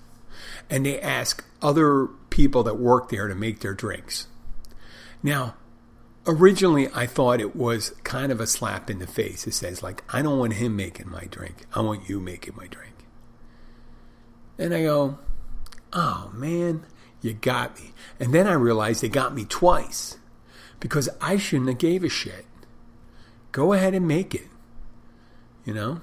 and 0.70 0.84
they 0.84 1.00
ask 1.00 1.44
other 1.60 2.06
people 2.30 2.62
that 2.64 2.78
work 2.78 3.08
there 3.08 3.28
to 3.28 3.34
make 3.34 3.60
their 3.60 3.74
drinks. 3.74 4.28
Now, 5.22 5.54
originally 6.26 6.88
I 6.94 7.06
thought 7.06 7.40
it 7.40 7.56
was 7.56 7.90
kind 8.04 8.30
of 8.30 8.40
a 8.40 8.46
slap 8.46 8.90
in 8.90 8.98
the 8.98 9.06
face. 9.06 9.46
It 9.46 9.54
says, 9.54 9.82
like, 9.82 10.04
I 10.12 10.22
don't 10.22 10.38
want 10.38 10.54
him 10.54 10.76
making 10.76 11.10
my 11.10 11.24
drink. 11.24 11.66
I 11.74 11.80
want 11.80 12.08
you 12.08 12.20
making 12.20 12.54
my 12.56 12.66
drink. 12.66 12.94
And 14.58 14.74
I 14.74 14.82
go, 14.82 15.18
oh 15.92 16.30
man, 16.34 16.84
you 17.20 17.32
got 17.32 17.78
me. 17.80 17.92
And 18.20 18.34
then 18.34 18.46
I 18.46 18.52
realized 18.52 19.02
they 19.02 19.08
got 19.08 19.34
me 19.34 19.44
twice 19.44 20.18
because 20.80 21.08
I 21.20 21.36
shouldn't 21.36 21.68
have 21.68 21.78
gave 21.78 22.04
a 22.04 22.08
shit. 22.08 22.46
Go 23.52 23.72
ahead 23.72 23.94
and 23.94 24.06
make 24.06 24.34
it. 24.34 24.48
You 25.64 25.74
know? 25.74 26.00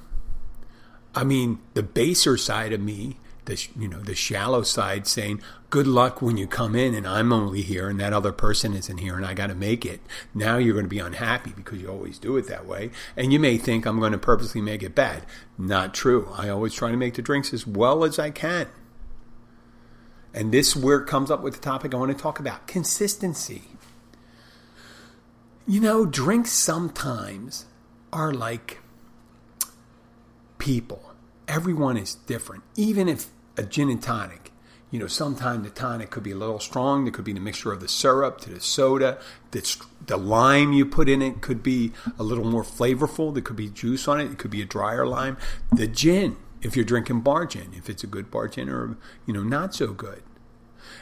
I 1.13 1.23
mean, 1.23 1.59
the 1.73 1.83
baser 1.83 2.37
side 2.37 2.73
of 2.73 2.81
me 2.81 3.17
the 3.45 3.67
you 3.77 3.87
know 3.87 3.99
the 3.99 4.15
shallow 4.15 4.63
side 4.63 5.07
saying 5.07 5.41
good 5.69 5.87
luck 5.87 6.21
when 6.21 6.37
you 6.37 6.47
come 6.47 6.75
in 6.75 6.93
and 6.93 7.07
I'm 7.07 7.31
only 7.33 7.61
here 7.61 7.89
and 7.89 7.99
that 7.99 8.13
other 8.13 8.31
person 8.31 8.73
isn't 8.73 8.97
here 8.97 9.15
and 9.15 9.25
I 9.25 9.33
got 9.33 9.47
to 9.47 9.55
make 9.55 9.85
it. 9.85 10.01
Now 10.33 10.57
you're 10.57 10.73
going 10.73 10.85
to 10.85 10.89
be 10.89 10.99
unhappy 10.99 11.53
because 11.55 11.81
you 11.81 11.89
always 11.89 12.17
do 12.19 12.37
it 12.37 12.47
that 12.47 12.65
way 12.65 12.91
and 13.17 13.33
you 13.33 13.39
may 13.39 13.57
think 13.57 13.85
I'm 13.85 13.99
going 13.99 14.11
to 14.11 14.17
purposely 14.17 14.61
make 14.61 14.83
it 14.83 14.95
bad. 14.95 15.25
Not 15.57 15.93
true. 15.93 16.29
I 16.33 16.49
always 16.49 16.73
try 16.73 16.91
to 16.91 16.97
make 16.97 17.15
the 17.15 17.21
drinks 17.21 17.53
as 17.53 17.67
well 17.67 18.03
as 18.03 18.19
I 18.19 18.29
can. 18.29 18.67
And 20.33 20.51
this 20.51 20.75
where 20.75 20.99
it 20.99 21.07
comes 21.07 21.31
up 21.31 21.41
with 21.41 21.55
the 21.55 21.61
topic 21.61 21.93
I 21.93 21.97
want 21.97 22.11
to 22.11 22.17
talk 22.17 22.39
about 22.39 22.67
consistency. 22.67 23.63
You 25.67 25.79
know, 25.79 26.05
drinks 26.05 26.51
sometimes 26.51 27.65
are 28.11 28.33
like 28.33 28.79
people. 30.57 31.13
Everyone 31.47 31.95
is 31.95 32.15
different. 32.15 32.63
Even 32.75 33.07
if 33.07 33.27
a 33.57 33.63
gin 33.63 33.89
and 33.89 34.01
tonic. 34.01 34.51
You 34.91 34.99
know, 34.99 35.07
sometimes 35.07 35.63
the 35.63 35.71
tonic 35.71 36.09
could 36.09 36.23
be 36.23 36.31
a 36.31 36.37
little 36.37 36.59
strong. 36.59 37.03
There 37.03 37.11
could 37.11 37.25
be 37.25 37.33
the 37.33 37.39
mixture 37.39 37.73
of 37.73 37.81
the 37.81 37.87
syrup 37.87 38.39
to 38.41 38.49
the 38.49 38.61
soda. 38.61 39.19
The, 39.51 39.77
the 40.05 40.17
lime 40.17 40.73
you 40.73 40.85
put 40.85 41.09
in 41.09 41.21
it 41.21 41.41
could 41.41 41.63
be 41.63 41.91
a 42.17 42.23
little 42.23 42.45
more 42.45 42.63
flavorful. 42.63 43.33
There 43.33 43.41
could 43.41 43.55
be 43.55 43.69
juice 43.69 44.07
on 44.07 44.21
it. 44.21 44.31
It 44.31 44.37
could 44.37 44.51
be 44.51 44.61
a 44.61 44.65
drier 44.65 45.05
lime. 45.05 45.37
The 45.71 45.87
gin, 45.87 46.37
if 46.61 46.75
you're 46.75 46.85
drinking 46.85 47.21
bar 47.21 47.45
gin, 47.45 47.71
if 47.75 47.89
it's 47.89 48.03
a 48.03 48.07
good 48.07 48.31
bar 48.31 48.47
gin 48.47 48.69
or 48.69 48.97
you 49.25 49.33
know 49.33 49.43
not 49.43 49.73
so 49.73 49.87
good, 49.87 50.23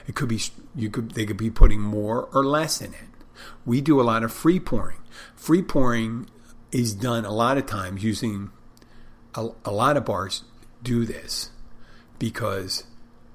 it 0.07 0.15
could 0.15 0.29
be 0.29 0.41
you 0.75 0.89
could 0.89 1.11
they 1.11 1.25
could 1.25 1.37
be 1.37 1.51
putting 1.51 1.81
more 1.81 2.29
or 2.33 2.43
less 2.43 2.81
in 2.81 2.93
it. 2.93 3.09
We 3.65 3.81
do 3.81 3.99
a 3.99 4.03
lot 4.03 4.23
of 4.23 4.33
free 4.33 4.59
pouring. 4.59 4.99
Free 5.35 5.61
pouring 5.61 6.29
is 6.71 6.95
done 6.95 7.25
a 7.25 7.31
lot 7.31 7.57
of 7.57 7.65
times 7.65 8.03
using 8.03 8.49
a, 9.35 9.49
a 9.65 9.71
lot 9.71 9.97
of 9.97 10.05
bars 10.05 10.43
do 10.81 11.05
this 11.05 11.51
because 12.19 12.83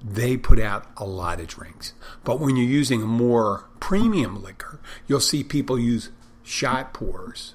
they 0.02 0.36
put 0.36 0.60
out 0.60 0.86
a 0.96 1.04
lot 1.04 1.40
of 1.40 1.48
drinks. 1.48 1.92
But 2.24 2.40
when 2.40 2.56
you're 2.56 2.66
using 2.66 3.02
a 3.02 3.06
more 3.06 3.68
premium 3.80 4.42
liquor, 4.42 4.80
you'll 5.06 5.20
see 5.20 5.42
people 5.42 5.78
use 5.78 6.10
shot 6.42 6.94
pours 6.94 7.54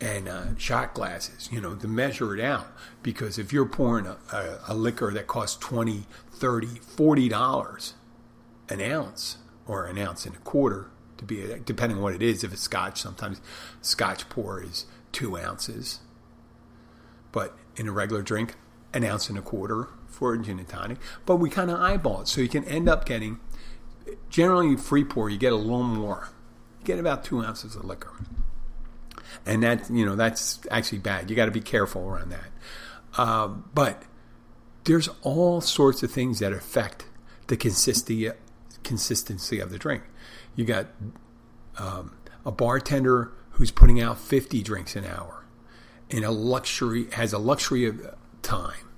and 0.00 0.28
uh, 0.28 0.56
shot 0.58 0.94
glasses, 0.94 1.48
you 1.50 1.60
know, 1.60 1.74
to 1.74 1.88
measure 1.88 2.36
it 2.36 2.44
out. 2.44 2.66
Because 3.02 3.38
if 3.38 3.52
you're 3.52 3.66
pouring 3.66 4.06
a, 4.06 4.16
a, 4.32 4.58
a 4.68 4.74
liquor 4.74 5.12
that 5.12 5.26
costs 5.26 5.56
20 5.58 6.06
30 6.32 6.66
40 6.66 7.28
dollars 7.30 7.94
an 8.68 8.80
ounce 8.80 9.38
or 9.66 9.86
an 9.86 9.96
ounce 9.96 10.26
and 10.26 10.34
a 10.34 10.38
quarter 10.38 10.90
to 11.16 11.24
be 11.24 11.42
depending 11.64 11.96
on 11.96 12.02
what 12.02 12.14
it 12.14 12.22
is 12.22 12.44
if 12.44 12.52
it's 12.52 12.60
scotch 12.60 13.00
sometimes 13.00 13.40
scotch 13.80 14.28
pour 14.28 14.62
is 14.62 14.84
two 15.12 15.38
ounces 15.38 16.00
but 17.32 17.56
in 17.76 17.88
a 17.88 17.92
regular 17.92 18.22
drink 18.22 18.54
an 18.96 19.04
ounce 19.04 19.28
and 19.28 19.38
a 19.38 19.42
quarter 19.42 19.88
for 20.06 20.32
a 20.32 20.38
gin 20.42 20.58
and 20.58 20.68
tonic, 20.68 20.98
but 21.26 21.36
we 21.36 21.50
kind 21.50 21.70
of 21.70 21.78
eyeball 21.78 22.22
it. 22.22 22.28
So 22.28 22.40
you 22.40 22.48
can 22.48 22.64
end 22.64 22.88
up 22.88 23.04
getting 23.04 23.38
generally 24.30 24.76
free 24.76 25.04
pour, 25.04 25.28
you 25.28 25.38
get 25.38 25.52
a 25.52 25.56
little 25.56 25.82
more. 25.82 26.30
You 26.80 26.86
get 26.86 26.98
about 26.98 27.24
two 27.24 27.44
ounces 27.44 27.76
of 27.76 27.84
liquor, 27.84 28.12
and 29.44 29.62
that 29.62 29.90
you 29.90 30.06
know 30.06 30.16
that's 30.16 30.60
actually 30.70 30.98
bad. 30.98 31.28
You 31.28 31.36
got 31.36 31.46
to 31.46 31.50
be 31.50 31.60
careful 31.60 32.02
around 32.02 32.30
that. 32.30 32.50
Uh, 33.16 33.48
but 33.48 34.02
there's 34.84 35.08
all 35.22 35.60
sorts 35.60 36.02
of 36.02 36.10
things 36.10 36.38
that 36.38 36.52
affect 36.52 37.06
the 37.48 37.56
consistency 37.56 38.30
consistency 38.82 39.60
of 39.60 39.70
the 39.70 39.78
drink. 39.78 40.04
You 40.54 40.64
got 40.64 40.86
um, 41.78 42.16
a 42.44 42.52
bartender 42.52 43.32
who's 43.50 43.70
putting 43.70 44.00
out 44.00 44.18
50 44.18 44.62
drinks 44.62 44.96
an 44.96 45.04
hour 45.04 45.44
in 46.08 46.24
a 46.24 46.30
luxury 46.30 47.08
has 47.12 47.32
a 47.32 47.38
luxury 47.38 47.84
of 47.84 48.14
time. 48.46 48.88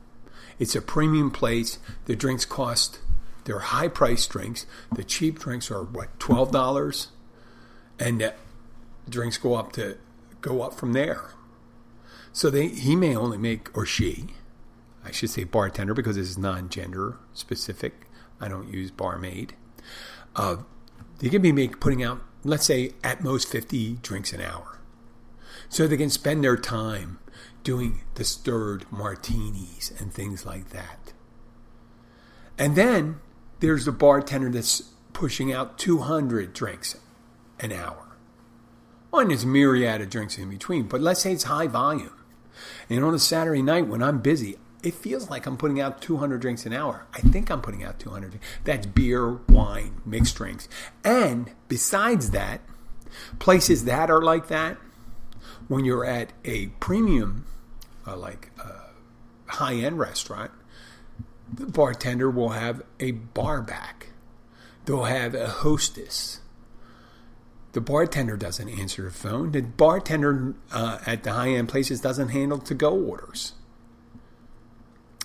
It's 0.59 0.77
a 0.77 0.83
premium 0.83 1.31
place. 1.31 1.79
The 2.05 2.15
drinks 2.15 2.45
cost 2.45 3.01
they're 3.49 3.61
high 3.61 3.89
priced 3.89 4.29
drinks. 4.29 4.67
The 4.95 5.03
cheap 5.03 5.39
drinks 5.39 5.71
are 5.71 5.83
what 5.83 6.21
twelve 6.21 6.53
dollars, 6.53 7.09
and 7.99 8.21
the 8.21 8.35
drinks 9.09 9.39
go 9.39 9.55
up 9.55 9.73
to 9.73 9.97
go 10.43 10.61
up 10.61 10.75
from 10.75 10.93
there. 10.93 11.31
So 12.31 12.51
they 12.51 12.69
he 12.69 12.95
may 12.95 13.17
only 13.17 13.39
make 13.39 13.75
or 13.75 13.87
she, 13.87 14.27
I 15.03 15.13
should 15.13 15.31
say 15.31 15.45
bartender 15.45 15.95
because 15.95 16.17
this 16.17 16.29
is 16.29 16.37
non 16.37 16.69
gender 16.69 17.17
specific. 17.33 18.03
I 18.39 18.49
don't 18.49 18.71
use 18.71 18.91
barmaid. 18.91 19.55
Uh, 20.37 20.57
they 21.21 21.31
can 21.31 21.41
be 21.41 21.51
make, 21.51 21.81
putting 21.81 22.05
out 22.05 22.21
let's 22.45 22.67
say 22.67 22.93
at 23.03 23.23
most 23.23 23.49
fifty 23.49 23.95
drinks 24.03 24.35
an 24.35 24.43
hour, 24.43 24.79
so 25.71 25.89
they 25.89 25.97
can 25.97 26.11
spend 26.11 26.45
their 26.45 26.59
time 26.59 27.19
doing 27.63 28.03
the 28.15 28.25
stirred 28.25 28.85
martinis 28.91 29.93
and 29.99 30.13
things 30.13 30.47
like 30.47 30.71
that. 30.71 31.13
And 32.59 32.77
then 32.77 33.21
there's 33.61 33.85
the 33.85 33.93
bartender 33.93 34.51
that's 34.51 34.83
pushing 35.13 35.53
out 35.53 35.79
200 35.79 36.53
drinks 36.53 36.97
an 37.61 37.73
hour. 37.73 38.05
and 39.13 39.31
there's 39.31 39.45
myriad 39.45 40.01
of 40.01 40.11
drinks 40.11 40.39
in 40.39 40.49
between, 40.49 40.85
but 40.85 41.01
let's 41.01 41.23
say 41.23 41.33
it's 41.33 41.45
high 41.45 41.67
volume. 41.67 42.13
And 42.89 43.05
on 43.05 43.15
a 43.15 43.19
Saturday 43.19 43.63
night 43.63 43.87
when 43.87 44.03
I'm 44.03 44.21
busy, 44.21 44.59
it 44.83 44.95
feels 44.95 45.29
like 45.29 45.47
I'm 45.47 45.57
putting 45.57 45.81
out 45.81 46.01
200 46.01 46.41
drinks 46.41 46.65
an 46.67 46.73
hour. 46.73 47.07
I 47.13 47.21
think 47.21 47.51
I'm 47.51 47.61
putting 47.61 47.83
out 47.83 47.99
200. 47.99 48.39
That's 48.65 48.87
beer, 48.87 49.41
wine, 49.49 50.01
mixed 50.07 50.37
drinks. 50.37 50.69
And 51.03 51.51
besides 51.69 52.31
that, 52.31 52.61
places 53.39 53.85
that 53.87 54.11
are 54.11 54.23
like 54.23 54.49
that, 54.49 54.79
when 55.69 55.85
you're 55.85 56.05
at 56.05 56.33
a 56.45 56.67
premium, 56.81 57.47
uh, 58.07 58.17
like 58.17 58.51
uh, 58.63 58.89
high 59.47 59.75
end 59.75 59.99
restaurant, 59.99 60.51
the 61.53 61.67
bartender 61.67 62.31
will 62.31 62.51
have 62.51 62.83
a 62.99 63.13
bar 63.13 63.63
back. 63.63 64.09
They'll 64.85 65.05
have 65.05 65.35
a 65.35 65.49
hostess. 65.49 66.41
The 67.73 67.81
bartender 67.81 68.37
doesn't 68.37 68.69
answer 68.69 69.03
the 69.03 69.11
phone. 69.11 69.53
The 69.53 69.63
bartender 69.63 70.55
uh, 70.73 70.99
at 71.07 71.23
the 71.23 71.33
high 71.33 71.51
end 71.51 71.69
places 71.69 72.01
doesn't 72.01 72.31
handle 72.31 72.59
to 72.59 72.75
go 72.75 72.91
orders. 72.91 73.53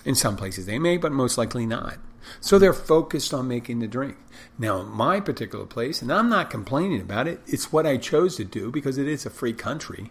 In 0.04 0.14
some 0.14 0.36
places 0.36 0.66
they 0.66 0.78
may, 0.78 0.98
but 0.98 1.12
most 1.12 1.38
likely 1.38 1.64
not. 1.64 1.98
So 2.40 2.58
they're 2.58 2.74
focused 2.74 3.32
on 3.32 3.48
making 3.48 3.78
the 3.78 3.86
drink. 3.86 4.16
Now, 4.58 4.82
my 4.82 5.20
particular 5.20 5.66
place, 5.66 6.02
and 6.02 6.12
I'm 6.12 6.28
not 6.28 6.50
complaining 6.50 7.00
about 7.00 7.26
it, 7.26 7.40
it's 7.46 7.72
what 7.72 7.86
I 7.86 7.96
chose 7.96 8.36
to 8.36 8.44
do 8.44 8.70
because 8.70 8.98
it 8.98 9.08
is 9.08 9.26
a 9.26 9.30
free 9.30 9.52
country. 9.52 10.10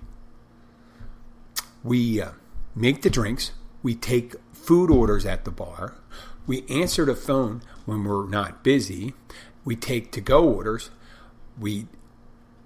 We 1.83 2.21
uh, 2.21 2.31
make 2.75 3.01
the 3.01 3.09
drinks, 3.09 3.51
we 3.81 3.95
take 3.95 4.35
food 4.53 4.89
orders 4.89 5.25
at 5.25 5.45
the 5.45 5.51
bar, 5.51 5.95
we 6.47 6.65
answer 6.69 7.05
the 7.05 7.15
phone 7.15 7.61
when 7.85 8.03
we're 8.03 8.27
not 8.27 8.63
busy, 8.63 9.13
we 9.65 9.75
take 9.75 10.11
to 10.13 10.21
go 10.21 10.47
orders, 10.47 10.89
we 11.59 11.87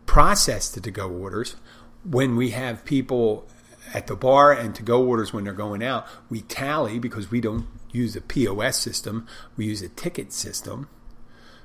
process 0.05 0.69
the 0.69 0.81
to 0.81 0.91
go 0.91 1.09
orders. 1.09 1.55
When 2.03 2.35
we 2.35 2.51
have 2.51 2.85
people 2.85 3.47
at 3.93 4.07
the 4.07 4.15
bar 4.15 4.51
and 4.51 4.73
to 4.75 4.83
go 4.83 5.03
orders 5.03 5.33
when 5.33 5.43
they're 5.43 5.53
going 5.53 5.83
out, 5.83 6.07
we 6.29 6.41
tally 6.41 6.99
because 6.99 7.29
we 7.29 7.41
don't 7.41 7.67
use 7.91 8.15
a 8.15 8.21
POS 8.21 8.77
system, 8.77 9.27
we 9.55 9.65
use 9.65 9.81
a 9.81 9.89
ticket 9.89 10.33
system. 10.33 10.89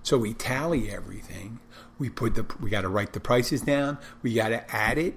So 0.02 0.18
we 0.18 0.34
tally 0.34 0.90
everything. 0.90 1.60
We 1.98 2.10
put 2.10 2.34
the 2.34 2.44
we 2.60 2.70
got 2.70 2.80
to 2.80 2.88
write 2.88 3.12
the 3.12 3.20
prices 3.20 3.62
down. 3.62 3.98
We 4.20 4.34
got 4.34 4.48
to 4.48 4.74
add 4.74 4.98
it 4.98 5.14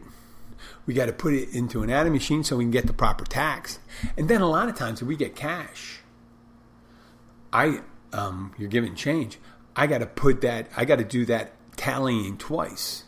we 0.86 0.94
got 0.94 1.06
to 1.08 1.14
put 1.14 1.34
it 1.34 1.50
into 1.54 1.84
an 1.84 1.90
adding 1.90 2.14
machine 2.14 2.44
so 2.44 2.58
we 2.58 2.64
can 2.64 2.72
get 2.72 2.88
the 2.88 2.94
proper 2.94 3.26
tax. 3.26 3.80
And 4.18 4.30
then 4.30 4.42
a 4.42 4.50
lot 4.50 4.70
of 4.70 4.76
times 4.76 5.02
we 5.04 5.16
get 5.16 5.36
cash, 5.36 6.00
I 7.52 7.82
um, 8.14 8.54
you're 8.58 8.70
giving 8.70 8.96
change. 8.96 9.40
I 9.76 9.88
got 9.88 10.00
to 10.00 10.06
put 10.06 10.42
that. 10.42 10.70
I 10.76 10.86
got 10.86 11.00
to 11.00 11.04
do 11.04 11.26
that 11.26 11.54
tallying 11.76 12.38
twice. 12.38 13.04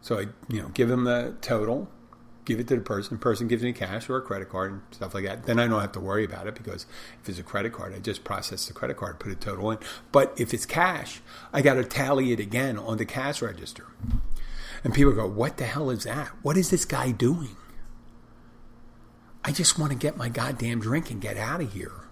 So 0.00 0.18
I, 0.18 0.26
you 0.48 0.60
know, 0.60 0.68
give 0.68 0.88
them 0.88 1.04
the 1.04 1.36
total, 1.40 1.88
give 2.44 2.58
it 2.58 2.66
to 2.68 2.76
the 2.76 2.82
person. 2.82 3.18
Person 3.18 3.48
gives 3.48 3.62
me 3.62 3.72
cash 3.72 4.08
or 4.08 4.16
a 4.16 4.22
credit 4.22 4.48
card 4.48 4.72
and 4.72 4.82
stuff 4.90 5.14
like 5.14 5.24
that. 5.24 5.44
Then 5.44 5.60
I 5.60 5.68
don't 5.68 5.80
have 5.80 5.92
to 5.92 6.00
worry 6.00 6.24
about 6.24 6.46
it 6.46 6.54
because 6.54 6.86
if 7.22 7.28
it's 7.28 7.38
a 7.38 7.42
credit 7.42 7.72
card, 7.72 7.94
I 7.94 7.98
just 7.98 8.24
process 8.24 8.66
the 8.66 8.72
credit 8.72 8.96
card, 8.96 9.20
put 9.20 9.30
a 9.30 9.36
total 9.36 9.70
in. 9.70 9.78
But 10.10 10.34
if 10.36 10.52
it's 10.52 10.66
cash, 10.66 11.20
I 11.52 11.62
got 11.62 11.74
to 11.74 11.84
tally 11.84 12.32
it 12.32 12.40
again 12.40 12.78
on 12.78 12.96
the 12.96 13.04
cash 13.04 13.42
register. 13.42 13.86
And 14.82 14.94
people 14.94 15.12
go, 15.12 15.26
What 15.26 15.56
the 15.56 15.64
hell 15.64 15.90
is 15.90 16.04
that? 16.04 16.28
What 16.42 16.56
is 16.56 16.70
this 16.70 16.84
guy 16.84 17.12
doing? 17.12 17.56
I 19.44 19.52
just 19.52 19.78
want 19.78 19.92
to 19.92 19.98
get 19.98 20.16
my 20.16 20.28
goddamn 20.28 20.80
drink 20.80 21.10
and 21.10 21.20
get 21.20 21.36
out 21.36 21.60
of 21.60 21.72
here. 21.72 22.08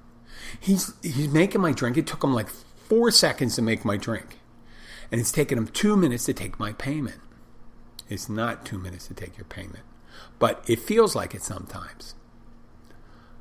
He's 0.60 0.94
he's 1.02 1.28
making 1.28 1.60
my 1.60 1.72
drink. 1.72 1.96
It 1.96 2.06
took 2.06 2.24
him 2.24 2.32
like 2.32 2.48
four 2.48 3.10
seconds 3.10 3.54
to 3.56 3.62
make 3.62 3.84
my 3.84 3.96
drink. 3.96 4.38
And 5.10 5.20
it's 5.20 5.32
taken 5.32 5.58
him 5.58 5.68
two 5.68 5.96
minutes 5.96 6.24
to 6.26 6.34
take 6.34 6.58
my 6.58 6.72
payment. 6.72 7.20
It's 8.08 8.28
not 8.28 8.64
two 8.64 8.78
minutes 8.78 9.06
to 9.08 9.14
take 9.14 9.36
your 9.36 9.44
payment. 9.44 9.84
But 10.38 10.62
it 10.66 10.78
feels 10.78 11.14
like 11.14 11.34
it 11.34 11.42
sometimes. 11.42 12.14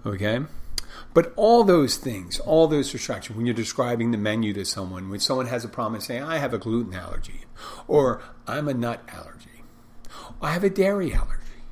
Okay? 0.06 0.42
But 1.18 1.34
all 1.36 1.64
those 1.64 1.98
things, 1.98 2.40
all 2.42 2.68
those 2.68 2.92
distractions, 2.92 3.36
when 3.36 3.48
you're 3.48 3.56
describing 3.56 4.12
the 4.12 4.20
menu 4.20 4.54
to 4.54 4.64
someone, 4.64 5.10
when 5.10 5.20
someone 5.20 5.48
has 5.48 5.66
a 5.66 5.68
problem 5.68 6.00
saying, 6.00 6.22
I 6.22 6.38
have 6.38 6.54
a 6.54 6.60
gluten 6.60 6.94
allergy, 6.94 7.46
or 7.88 8.22
I'm 8.46 8.68
a 8.68 8.74
nut 8.76 9.02
allergy, 9.12 9.64
I 10.44 10.52
have 10.52 10.64
a 10.64 10.70
dairy 10.70 11.16
allergy, 11.16 11.64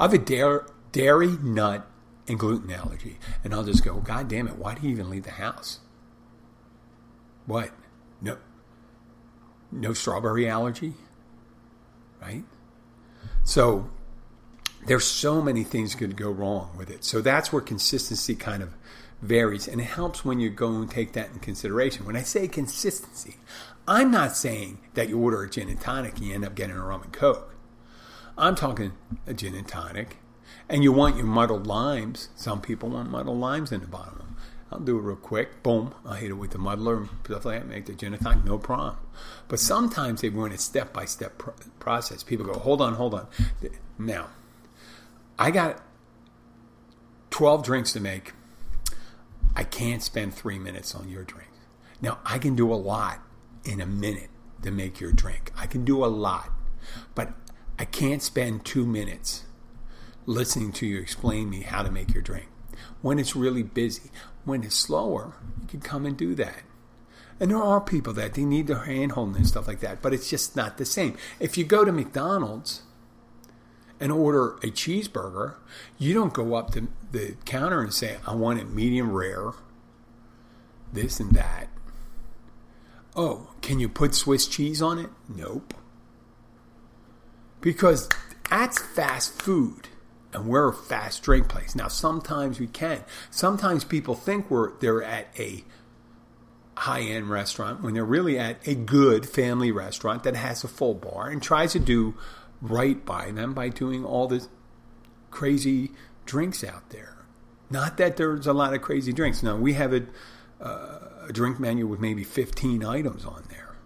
I 0.00 0.02
have 0.02 0.14
a 0.14 0.18
dairy, 0.18 0.62
dairy, 0.90 1.36
nut, 1.40 1.86
and 2.26 2.40
gluten 2.40 2.72
allergy. 2.72 3.20
And 3.44 3.54
I'll 3.54 3.62
just 3.62 3.84
go, 3.84 4.00
God 4.00 4.26
damn 4.26 4.48
it, 4.48 4.56
why 4.56 4.74
do 4.74 4.84
you 4.84 4.90
even 4.90 5.10
leave 5.10 5.22
the 5.22 5.30
house? 5.30 5.78
What? 7.46 7.70
No, 8.20 8.36
no 9.70 9.92
strawberry 9.92 10.48
allergy? 10.48 10.94
Right? 12.20 12.42
So 13.44 13.90
there's 14.86 15.06
so 15.06 15.40
many 15.42 15.64
things 15.64 15.94
could 15.94 16.16
go 16.16 16.30
wrong 16.30 16.70
with 16.76 16.90
it. 16.90 17.04
So 17.04 17.20
that's 17.20 17.52
where 17.52 17.62
consistency 17.62 18.34
kind 18.34 18.62
of 18.62 18.74
varies. 19.22 19.68
And 19.68 19.80
it 19.80 19.84
helps 19.84 20.24
when 20.24 20.40
you 20.40 20.50
go 20.50 20.68
and 20.76 20.90
take 20.90 21.12
that 21.12 21.30
in 21.30 21.38
consideration. 21.40 22.04
When 22.04 22.16
I 22.16 22.22
say 22.22 22.48
consistency, 22.48 23.36
I'm 23.86 24.10
not 24.10 24.36
saying 24.36 24.78
that 24.94 25.08
you 25.08 25.18
order 25.18 25.42
a 25.42 25.50
gin 25.50 25.68
and 25.68 25.80
tonic 25.80 26.16
and 26.16 26.26
you 26.26 26.34
end 26.34 26.44
up 26.44 26.54
getting 26.54 26.76
a 26.76 26.84
rum 26.84 27.02
and 27.02 27.12
coke. 27.12 27.54
I'm 28.36 28.54
talking 28.54 28.92
a 29.26 29.34
gin 29.34 29.54
and 29.54 29.66
tonic. 29.66 30.18
And 30.68 30.84
you 30.84 30.92
want 30.92 31.16
your 31.16 31.26
muddled 31.26 31.66
limes. 31.66 32.28
Some 32.36 32.60
people 32.60 32.90
want 32.90 33.10
muddled 33.10 33.38
limes 33.38 33.72
in 33.72 33.80
the 33.80 33.86
bottom. 33.86 34.36
I'll 34.70 34.80
do 34.80 34.98
it 34.98 35.00
real 35.00 35.16
quick. 35.16 35.62
Boom. 35.62 35.94
I 36.04 36.18
hit 36.18 36.30
it 36.30 36.34
with 36.34 36.50
the 36.50 36.58
muddler 36.58 36.98
and 36.98 37.08
stuff 37.24 37.46
like 37.46 37.60
that. 37.60 37.68
Make 37.68 37.86
the 37.86 37.94
gin 37.94 38.12
and 38.12 38.22
tonic. 38.22 38.44
No 38.44 38.58
problem. 38.58 38.98
But 39.48 39.60
sometimes 39.60 40.20
they 40.20 40.28
run 40.28 40.52
a 40.52 40.58
step 40.58 40.92
by 40.92 41.06
step 41.06 41.42
process. 41.80 42.22
People 42.22 42.44
go, 42.44 42.58
hold 42.58 42.82
on, 42.82 42.94
hold 42.94 43.14
on. 43.14 43.28
Now, 43.98 44.28
I 45.38 45.50
got 45.50 45.82
12 47.30 47.64
drinks 47.64 47.92
to 47.94 48.00
make. 48.00 48.32
I 49.58 49.64
can't 49.64 50.04
spend 50.04 50.32
three 50.32 50.60
minutes 50.60 50.94
on 50.94 51.08
your 51.08 51.24
drink. 51.24 51.50
Now, 52.00 52.20
I 52.24 52.38
can 52.38 52.54
do 52.54 52.72
a 52.72 52.76
lot 52.76 53.18
in 53.64 53.80
a 53.80 53.86
minute 53.86 54.30
to 54.62 54.70
make 54.70 55.00
your 55.00 55.10
drink. 55.10 55.50
I 55.56 55.66
can 55.66 55.84
do 55.84 56.04
a 56.04 56.06
lot, 56.06 56.52
but 57.16 57.32
I 57.76 57.84
can't 57.84 58.22
spend 58.22 58.64
two 58.64 58.86
minutes 58.86 59.46
listening 60.26 60.70
to 60.74 60.86
you 60.86 61.00
explain 61.00 61.50
me 61.50 61.62
how 61.62 61.82
to 61.82 61.90
make 61.90 62.14
your 62.14 62.22
drink. 62.22 62.46
When 63.02 63.18
it's 63.18 63.34
really 63.34 63.64
busy, 63.64 64.12
when 64.44 64.62
it's 64.62 64.76
slower, 64.76 65.34
you 65.60 65.66
can 65.66 65.80
come 65.80 66.06
and 66.06 66.16
do 66.16 66.36
that. 66.36 66.62
And 67.40 67.50
there 67.50 67.58
are 67.58 67.80
people 67.80 68.12
that 68.12 68.34
they 68.34 68.44
need 68.44 68.68
their 68.68 68.84
hand 68.84 69.12
holding 69.12 69.38
and 69.38 69.46
stuff 69.46 69.66
like 69.66 69.80
that, 69.80 70.02
but 70.02 70.14
it's 70.14 70.30
just 70.30 70.54
not 70.54 70.78
the 70.78 70.84
same. 70.84 71.18
If 71.40 71.58
you 71.58 71.64
go 71.64 71.84
to 71.84 71.90
McDonald's 71.90 72.82
and 74.00 74.12
order 74.12 74.54
a 74.56 74.68
cheeseburger, 74.68 75.54
you 75.98 76.14
don't 76.14 76.32
go 76.32 76.54
up 76.54 76.72
to 76.72 76.88
the 77.10 77.36
counter 77.44 77.80
and 77.80 77.92
say, 77.92 78.18
I 78.26 78.34
want 78.34 78.60
it 78.60 78.68
medium 78.70 79.12
rare, 79.12 79.52
this 80.92 81.20
and 81.20 81.32
that. 81.32 81.68
Oh, 83.16 83.50
can 83.62 83.80
you 83.80 83.88
put 83.88 84.14
Swiss 84.14 84.46
cheese 84.46 84.80
on 84.80 84.98
it? 84.98 85.10
Nope. 85.28 85.74
Because 87.60 88.08
that's 88.48 88.78
fast 88.78 89.42
food 89.42 89.88
and 90.32 90.46
we're 90.46 90.68
a 90.68 90.74
fast 90.74 91.22
drink 91.22 91.48
place. 91.48 91.74
Now, 91.74 91.88
sometimes 91.88 92.60
we 92.60 92.66
can. 92.66 93.04
Sometimes 93.30 93.84
people 93.84 94.14
think 94.14 94.50
we're 94.50 94.72
they're 94.78 95.02
at 95.02 95.28
a 95.38 95.64
high 96.76 97.00
end 97.00 97.28
restaurant 97.28 97.82
when 97.82 97.94
they're 97.94 98.04
really 98.04 98.38
at 98.38 98.66
a 98.66 98.74
good 98.74 99.28
family 99.28 99.72
restaurant 99.72 100.22
that 100.22 100.36
has 100.36 100.62
a 100.62 100.68
full 100.68 100.94
bar 100.94 101.28
and 101.28 101.42
tries 101.42 101.72
to 101.72 101.78
do 101.78 102.14
right 102.60 103.04
by 103.04 103.30
them 103.30 103.54
by 103.54 103.68
doing 103.68 104.04
all 104.04 104.26
the 104.26 104.46
crazy 105.30 105.92
drinks 106.26 106.64
out 106.64 106.90
there. 106.90 107.16
Not 107.70 107.96
that 107.98 108.16
there's 108.16 108.46
a 108.46 108.52
lot 108.52 108.74
of 108.74 108.82
crazy 108.82 109.12
drinks. 109.12 109.42
No, 109.42 109.56
we 109.56 109.74
have 109.74 109.92
a, 109.92 110.06
uh, 110.60 110.98
a 111.28 111.32
drink 111.32 111.60
menu 111.60 111.86
with 111.86 112.00
maybe 112.00 112.24
15 112.24 112.84
items 112.84 113.24
on 113.24 113.44
there. 113.50 113.76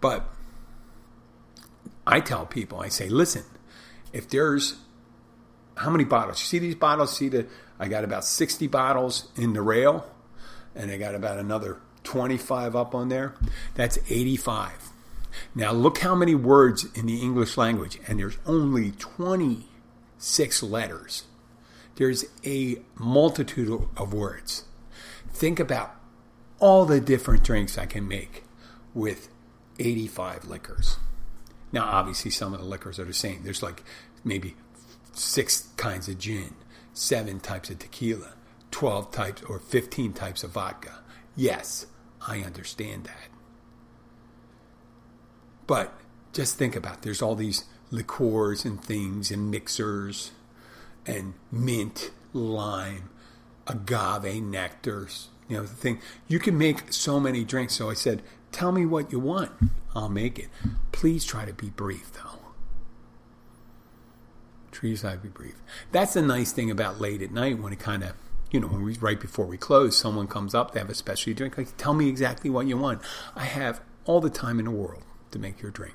But 0.00 0.28
I 2.06 2.20
tell 2.20 2.46
people, 2.46 2.80
I 2.80 2.88
say, 2.88 3.08
listen, 3.08 3.44
if 4.12 4.28
there's 4.28 4.76
how 5.76 5.90
many 5.90 6.04
bottles? 6.04 6.40
You 6.40 6.46
see 6.46 6.58
these 6.58 6.74
bottles? 6.74 7.16
See 7.16 7.28
the 7.28 7.46
I 7.78 7.88
got 7.88 8.04
about 8.04 8.24
60 8.24 8.66
bottles 8.68 9.28
in 9.36 9.52
the 9.52 9.62
rail, 9.62 10.06
and 10.74 10.90
I 10.90 10.96
got 10.96 11.14
about 11.14 11.38
another 11.38 11.78
25 12.04 12.74
up 12.74 12.94
on 12.94 13.08
there. 13.08 13.34
That's 13.74 13.98
85. 14.08 14.85
Now 15.54 15.72
look 15.72 15.98
how 15.98 16.14
many 16.14 16.34
words 16.34 16.86
in 16.94 17.06
the 17.06 17.20
English 17.20 17.56
language, 17.56 17.98
and 18.06 18.18
there's 18.18 18.38
only 18.46 18.92
26 18.92 20.62
letters. 20.62 21.24
There's 21.96 22.26
a 22.44 22.82
multitude 22.96 23.88
of 23.96 24.12
words. 24.12 24.64
Think 25.30 25.58
about 25.58 25.94
all 26.58 26.84
the 26.84 27.00
different 27.00 27.42
drinks 27.42 27.78
I 27.78 27.86
can 27.86 28.06
make 28.06 28.44
with 28.94 29.28
85 29.78 30.46
liquors. 30.46 30.96
Now, 31.72 31.84
obviously, 31.84 32.30
some 32.30 32.54
of 32.54 32.60
the 32.60 32.66
liquors 32.66 32.98
are 32.98 33.04
the 33.04 33.12
same. 33.12 33.42
There's 33.42 33.62
like 33.62 33.82
maybe 34.24 34.56
six 35.12 35.68
kinds 35.76 36.08
of 36.08 36.18
gin, 36.18 36.54
seven 36.92 37.40
types 37.40 37.70
of 37.70 37.78
tequila, 37.78 38.34
12 38.70 39.10
types 39.10 39.42
or 39.42 39.58
15 39.58 40.12
types 40.12 40.44
of 40.44 40.50
vodka. 40.50 41.00
Yes, 41.34 41.86
I 42.26 42.40
understand 42.40 43.04
that. 43.04 43.35
But 45.66 45.92
just 46.32 46.56
think 46.56 46.76
about 46.76 46.94
it. 46.94 47.02
there's 47.02 47.22
all 47.22 47.34
these 47.34 47.64
liqueurs 47.90 48.64
and 48.64 48.82
things 48.82 49.30
and 49.30 49.50
mixers 49.50 50.32
and 51.06 51.34
mint, 51.50 52.10
lime, 52.32 53.10
agave 53.66 54.42
nectars, 54.42 55.26
you 55.48 55.56
know, 55.56 55.62
the 55.62 55.68
thing. 55.68 56.00
You 56.28 56.38
can 56.38 56.58
make 56.58 56.92
so 56.92 57.20
many 57.20 57.44
drinks. 57.44 57.74
So 57.74 57.90
I 57.90 57.94
said, 57.94 58.22
tell 58.52 58.72
me 58.72 58.84
what 58.84 59.12
you 59.12 59.20
want. 59.20 59.52
I'll 59.94 60.08
make 60.08 60.38
it. 60.38 60.48
Please 60.92 61.24
try 61.24 61.44
to 61.44 61.52
be 61.52 61.70
brief, 61.70 62.12
though. 62.12 62.40
Trees 64.72 65.04
I 65.04 65.16
be 65.16 65.28
brief. 65.28 65.54
That's 65.90 66.14
the 66.14 66.22
nice 66.22 66.52
thing 66.52 66.70
about 66.70 67.00
late 67.00 67.22
at 67.22 67.30
night 67.30 67.58
when 67.58 67.72
it 67.72 67.78
kind 67.78 68.02
of, 68.02 68.12
you 68.50 68.60
know, 68.60 68.66
when 68.66 68.82
we 68.82 68.94
right 68.98 69.18
before 69.18 69.46
we 69.46 69.56
close, 69.56 69.96
someone 69.96 70.26
comes 70.26 70.54
up, 70.54 70.72
they 70.72 70.80
have 70.80 70.90
a 70.90 70.94
specialty 70.94 71.32
drink. 71.32 71.56
Like, 71.56 71.76
tell 71.78 71.94
me 71.94 72.08
exactly 72.08 72.50
what 72.50 72.66
you 72.66 72.76
want. 72.76 73.00
I 73.34 73.44
have 73.44 73.80
all 74.04 74.20
the 74.20 74.28
time 74.28 74.58
in 74.58 74.66
the 74.66 74.70
world 74.70 75.05
to 75.36 75.42
make 75.42 75.60
your 75.60 75.70
drink. 75.70 75.94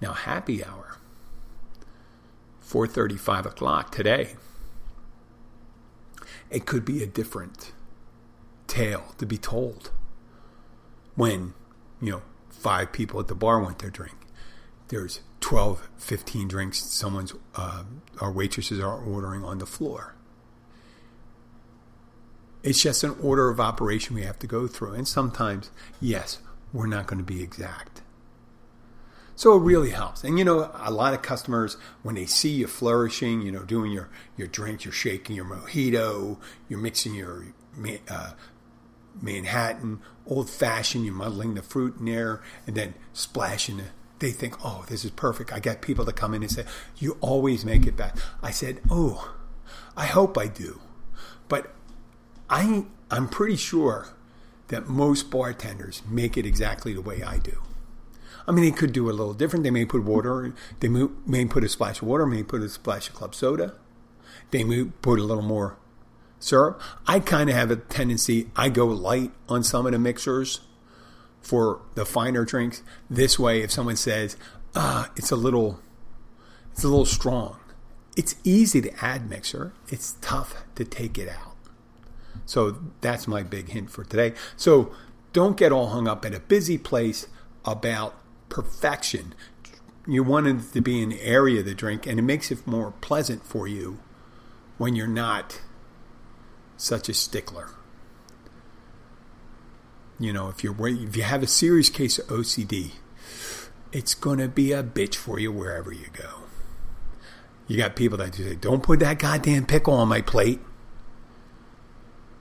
Now, 0.00 0.12
happy 0.12 0.64
hour, 0.64 0.96
4:30, 2.60 3.16
5 3.18 3.46
o'clock 3.46 3.90
today. 3.90 4.36
It 6.50 6.66
could 6.66 6.84
be 6.84 7.02
a 7.02 7.06
different 7.06 7.72
tale 8.66 9.14
to 9.18 9.26
be 9.26 9.38
told 9.38 9.90
when, 11.14 11.54
you 12.00 12.12
know, 12.12 12.22
five 12.48 12.92
people 12.92 13.20
at 13.20 13.28
the 13.28 13.34
bar 13.34 13.60
want 13.60 13.78
their 13.78 13.90
drink. 13.90 14.16
There's 14.88 15.20
12, 15.40 15.88
15 15.98 16.48
drinks 16.48 16.78
someone's, 16.78 17.34
uh, 17.54 17.84
our 18.20 18.32
waitresses 18.32 18.80
are 18.80 18.98
ordering 18.98 19.44
on 19.44 19.58
the 19.58 19.66
floor. 19.66 20.14
It's 22.62 22.82
just 22.82 23.04
an 23.04 23.16
order 23.22 23.48
of 23.50 23.60
operation 23.60 24.14
we 24.14 24.22
have 24.22 24.38
to 24.40 24.46
go 24.46 24.66
through. 24.66 24.94
And 24.94 25.06
sometimes, 25.06 25.70
yes, 26.00 26.38
we're 26.72 26.86
not 26.86 27.06
going 27.06 27.18
to 27.18 27.24
be 27.24 27.42
exact. 27.42 27.97
So 29.38 29.54
it 29.54 29.60
really 29.60 29.90
helps. 29.90 30.24
And 30.24 30.36
you 30.36 30.44
know, 30.44 30.68
a 30.74 30.90
lot 30.90 31.14
of 31.14 31.22
customers, 31.22 31.76
when 32.02 32.16
they 32.16 32.26
see 32.26 32.48
you 32.48 32.66
flourishing, 32.66 33.40
you 33.40 33.52
know, 33.52 33.62
doing 33.62 33.92
your, 33.92 34.08
your 34.36 34.48
drink, 34.48 34.84
you're 34.84 34.90
shaking 34.90 35.36
your 35.36 35.44
mojito, 35.44 36.38
you're 36.68 36.80
mixing 36.80 37.14
your 37.14 37.44
uh, 38.08 38.32
Manhattan, 39.22 40.00
old 40.26 40.50
fashioned, 40.50 41.04
you're 41.04 41.14
muddling 41.14 41.54
the 41.54 41.62
fruit 41.62 41.98
in 42.00 42.06
there 42.06 42.42
and 42.66 42.74
then 42.74 42.94
splashing 43.12 43.78
it. 43.78 43.92
They 44.18 44.32
think, 44.32 44.56
oh, 44.64 44.84
this 44.88 45.04
is 45.04 45.12
perfect. 45.12 45.52
I 45.52 45.60
got 45.60 45.82
people 45.82 46.04
to 46.04 46.12
come 46.12 46.34
in 46.34 46.42
and 46.42 46.50
say, 46.50 46.64
you 46.96 47.16
always 47.20 47.64
make 47.64 47.86
it 47.86 47.96
back. 47.96 48.16
I 48.42 48.50
said, 48.50 48.80
oh, 48.90 49.36
I 49.96 50.06
hope 50.06 50.36
I 50.36 50.48
do. 50.48 50.80
But 51.48 51.72
I, 52.50 52.86
I'm 53.08 53.28
pretty 53.28 53.54
sure 53.54 54.08
that 54.66 54.88
most 54.88 55.30
bartenders 55.30 56.02
make 56.10 56.36
it 56.36 56.44
exactly 56.44 56.92
the 56.92 57.02
way 57.02 57.22
I 57.22 57.38
do. 57.38 57.62
I 58.48 58.52
mean, 58.52 58.64
they 58.64 58.70
could 58.70 58.92
do 58.94 59.10
a 59.10 59.12
little 59.12 59.34
different. 59.34 59.62
They 59.62 59.70
may 59.70 59.84
put 59.84 60.02
water, 60.02 60.54
they 60.80 60.88
may 60.88 61.44
put 61.44 61.62
a 61.62 61.68
splash 61.68 62.00
of 62.00 62.08
water, 62.08 62.26
may 62.26 62.42
put 62.42 62.62
a 62.62 62.68
splash 62.70 63.08
of 63.08 63.14
club 63.14 63.34
soda. 63.34 63.74
They 64.50 64.64
may 64.64 64.84
put 64.84 65.20
a 65.20 65.22
little 65.22 65.42
more 65.42 65.76
syrup. 66.40 66.80
I 67.06 67.20
kind 67.20 67.50
of 67.50 67.56
have 67.56 67.70
a 67.70 67.76
tendency, 67.76 68.50
I 68.56 68.70
go 68.70 68.86
light 68.86 69.32
on 69.50 69.62
some 69.62 69.84
of 69.84 69.92
the 69.92 69.98
mixers 69.98 70.60
for 71.42 71.82
the 71.94 72.06
finer 72.06 72.46
drinks. 72.46 72.82
This 73.10 73.38
way, 73.38 73.60
if 73.60 73.70
someone 73.70 73.96
says, 73.96 74.36
ah, 74.74 75.10
it's 75.14 75.30
a 75.30 75.36
little, 75.36 75.80
it's 76.72 76.84
a 76.84 76.88
little 76.88 77.04
strong, 77.04 77.58
it's 78.16 78.34
easy 78.44 78.80
to 78.80 79.04
add 79.04 79.28
mixer. 79.28 79.74
It's 79.88 80.16
tough 80.20 80.64
to 80.74 80.84
take 80.84 81.18
it 81.18 81.28
out. 81.28 81.56
So 82.46 82.78
that's 83.02 83.28
my 83.28 83.42
big 83.42 83.68
hint 83.68 83.90
for 83.90 84.04
today. 84.04 84.32
So 84.56 84.92
don't 85.34 85.56
get 85.56 85.70
all 85.70 85.88
hung 85.88 86.08
up 86.08 86.24
at 86.24 86.34
a 86.34 86.40
busy 86.40 86.78
place 86.78 87.26
about 87.64 88.14
perfection. 88.48 89.34
You 90.06 90.22
want 90.22 90.46
it 90.46 90.72
to 90.72 90.80
be 90.80 91.02
an 91.02 91.12
area 91.12 91.60
of 91.60 91.66
the 91.66 91.74
drink, 91.74 92.06
and 92.06 92.18
it 92.18 92.22
makes 92.22 92.50
it 92.50 92.66
more 92.66 92.92
pleasant 93.00 93.44
for 93.44 93.68
you 93.68 93.98
when 94.78 94.94
you're 94.96 95.06
not 95.06 95.60
such 96.76 97.08
a 97.08 97.14
stickler. 97.14 97.70
You 100.18 100.32
know, 100.32 100.48
if 100.48 100.64
you're 100.64 100.74
if 100.88 101.16
you 101.16 101.22
have 101.22 101.42
a 101.42 101.46
serious 101.46 101.90
case 101.90 102.18
of 102.18 102.26
OCD, 102.28 102.92
it's 103.92 104.14
going 104.14 104.38
to 104.38 104.48
be 104.48 104.72
a 104.72 104.82
bitch 104.82 105.14
for 105.14 105.38
you 105.38 105.52
wherever 105.52 105.92
you 105.92 106.06
go. 106.12 106.44
You 107.66 107.76
got 107.76 107.94
people 107.94 108.18
that 108.18 108.34
say, 108.34 108.54
"Don't 108.54 108.82
put 108.82 109.00
that 109.00 109.18
goddamn 109.18 109.66
pickle 109.66 109.94
on 109.94 110.08
my 110.08 110.22
plate," 110.22 110.60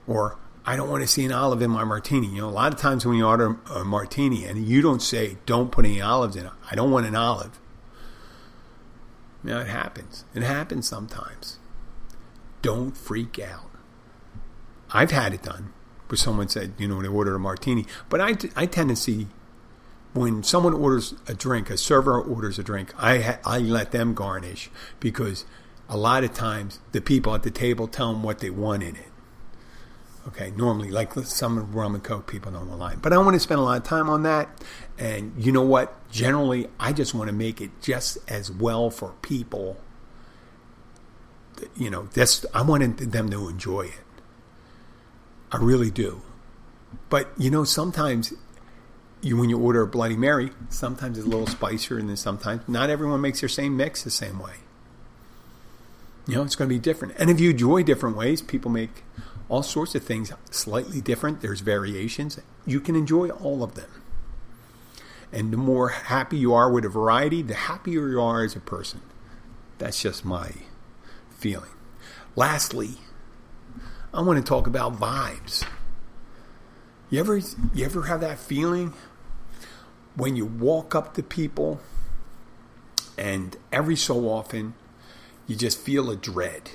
or 0.07 0.39
"I 0.67 0.75
don't 0.75 0.89
want 0.89 1.01
to 1.01 1.07
see 1.07 1.25
an 1.25 1.31
olive 1.31 1.63
in 1.63 1.71
my 1.71 1.83
martini." 1.83 2.27
You 2.27 2.41
know, 2.41 2.49
a 2.49 2.51
lot 2.51 2.71
of 2.71 2.79
times 2.79 3.05
when 3.05 3.17
you 3.17 3.25
order 3.25 3.57
a 3.73 3.83
martini 3.83 4.45
and 4.45 4.67
you 4.67 4.83
don't 4.83 5.01
say, 5.01 5.37
"Don't 5.47 5.71
put 5.71 5.85
any 5.85 6.01
olives 6.01 6.35
in 6.35 6.45
it," 6.45 6.51
I 6.69 6.75
don't 6.75 6.91
want 6.91 7.07
an 7.07 7.15
olive. 7.15 7.59
You 9.43 9.51
know, 9.51 9.61
it 9.61 9.67
happens. 9.67 10.25
It 10.35 10.43
happens 10.43 10.87
sometimes. 10.87 11.57
Don't 12.61 12.95
freak 12.97 13.39
out. 13.39 13.71
I've 14.91 15.11
had 15.11 15.33
it 15.33 15.43
done 15.43 15.73
where 16.07 16.17
someone 16.17 16.47
said, 16.47 16.73
you 16.77 16.87
know, 16.87 16.95
when 16.95 17.03
they 17.03 17.09
ordered 17.09 17.35
a 17.35 17.39
martini. 17.39 17.85
But 18.09 18.21
I, 18.21 18.35
I 18.55 18.65
tend 18.65 18.89
to 18.89 18.95
see 18.95 19.27
when 20.13 20.43
someone 20.43 20.73
orders 20.73 21.13
a 21.27 21.33
drink, 21.33 21.69
a 21.69 21.77
server 21.77 22.19
orders 22.19 22.57
a 22.57 22.63
drink, 22.63 22.93
I, 22.97 23.19
ha- 23.19 23.39
I 23.45 23.59
let 23.59 23.91
them 23.91 24.13
garnish 24.13 24.69
because 24.99 25.45
a 25.89 25.97
lot 25.97 26.23
of 26.23 26.33
times 26.33 26.79
the 26.91 27.01
people 27.01 27.35
at 27.35 27.43
the 27.43 27.51
table 27.51 27.87
tell 27.87 28.13
them 28.13 28.23
what 28.23 28.39
they 28.39 28.49
want 28.49 28.83
in 28.83 28.95
it. 28.95 29.11
Okay, 30.27 30.51
normally, 30.57 30.91
like 30.91 31.13
some 31.13 31.71
rum 31.71 31.95
and 31.95 32.03
coke 32.03 32.27
people 32.27 32.51
don't 32.51 32.69
want 32.69 33.01
But 33.01 33.13
I 33.13 33.15
don't 33.15 33.23
want 33.23 33.35
to 33.35 33.39
spend 33.39 33.59
a 33.59 33.63
lot 33.63 33.77
of 33.77 33.83
time 33.83 34.09
on 34.09 34.23
that. 34.23 34.49
And 34.97 35.31
you 35.37 35.53
know 35.53 35.61
what? 35.61 35.95
Generally, 36.11 36.67
I 36.79 36.91
just 36.91 37.13
want 37.13 37.29
to 37.29 37.33
make 37.33 37.61
it 37.61 37.71
just 37.81 38.17
as 38.27 38.51
well 38.51 38.89
for 38.89 39.13
people. 39.21 39.77
You 41.75 41.89
know, 41.89 42.03
that's 42.13 42.45
I 42.53 42.61
wanted 42.61 42.97
them 42.97 43.29
to 43.29 43.47
enjoy 43.47 43.83
it. 43.83 44.03
I 45.51 45.57
really 45.57 45.89
do. 45.89 46.21
But 47.09 47.29
you 47.37 47.49
know, 47.49 47.63
sometimes 47.63 48.33
you 49.21 49.37
when 49.37 49.49
you 49.49 49.57
order 49.57 49.81
a 49.81 49.87
Bloody 49.87 50.17
Mary, 50.17 50.51
sometimes 50.69 51.17
it's 51.17 51.25
a 51.25 51.29
little 51.29 51.47
spicier, 51.47 51.97
and 51.97 52.09
then 52.09 52.17
sometimes 52.17 52.67
not 52.67 52.89
everyone 52.89 53.21
makes 53.21 53.39
their 53.39 53.49
same 53.49 53.77
mix 53.77 54.03
the 54.03 54.11
same 54.11 54.39
way. 54.39 54.55
You 56.27 56.35
know, 56.35 56.43
it's 56.43 56.57
going 56.57 56.69
to 56.69 56.75
be 56.75 56.79
different. 56.79 57.15
And 57.17 57.29
if 57.29 57.39
you 57.39 57.51
enjoy 57.51 57.83
different 57.83 58.17
ways, 58.17 58.41
people 58.41 58.69
make 58.69 59.03
all 59.49 59.63
sorts 59.63 59.95
of 59.95 60.03
things 60.03 60.31
slightly 60.51 61.01
different. 61.01 61.41
There's 61.41 61.61
variations. 61.61 62.39
You 62.65 62.79
can 62.79 62.95
enjoy 62.95 63.29
all 63.29 63.63
of 63.63 63.75
them. 63.75 63.89
And 65.31 65.51
the 65.51 65.57
more 65.57 65.89
happy 65.89 66.37
you 66.37 66.53
are 66.53 66.71
with 66.71 66.85
a 66.85 66.89
variety, 66.89 67.41
the 67.41 67.53
happier 67.53 68.09
you 68.09 68.21
are 68.21 68.43
as 68.43 68.55
a 68.55 68.59
person. 68.59 69.01
That's 69.77 70.01
just 70.01 70.25
my 70.25 70.51
feeling. 71.37 71.71
Lastly, 72.35 72.95
I 74.13 74.21
want 74.21 74.37
to 74.37 74.47
talk 74.47 74.67
about 74.67 74.99
vibes. 74.99 75.65
You 77.09 77.19
ever 77.19 77.37
you 77.37 77.85
ever 77.85 78.03
have 78.03 78.21
that 78.21 78.39
feeling 78.39 78.93
when 80.15 80.35
you 80.35 80.45
walk 80.45 80.95
up 80.95 81.13
to 81.13 81.23
people 81.23 81.79
and 83.17 83.55
every 83.71 83.95
so 83.95 84.29
often 84.29 84.73
you 85.45 85.55
just 85.55 85.79
feel 85.79 86.09
a 86.09 86.15
dread 86.15 86.71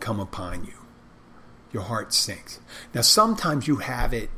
come 0.00 0.20
upon 0.20 0.64
you. 0.64 0.81
Your 1.72 1.82
heart 1.84 2.12
sinks. 2.12 2.60
Now 2.94 3.00
sometimes 3.00 3.66
you 3.66 3.76
have 3.76 4.12
it 4.12 4.30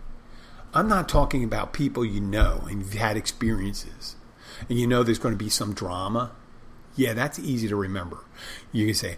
I'm 0.77 0.89
not 0.89 1.09
talking 1.09 1.45
about 1.45 1.73
people 1.73 2.05
you 2.05 2.21
know 2.21 2.65
and 2.69 2.81
you've 2.81 2.95
had 2.95 3.17
experiences 3.17 4.17
and 4.69 4.77
you 4.77 4.89
know 4.89 5.05
there's 5.05 5.21
going 5.21 5.33
to 5.33 5.43
be 5.43 5.49
some 5.49 5.73
drama. 5.73 6.33
Yeah, 6.97 7.13
that's 7.13 7.39
easy 7.39 7.69
to 7.69 7.77
remember. 7.77 8.25
You 8.73 8.87
can 8.87 8.95
say, 8.95 9.17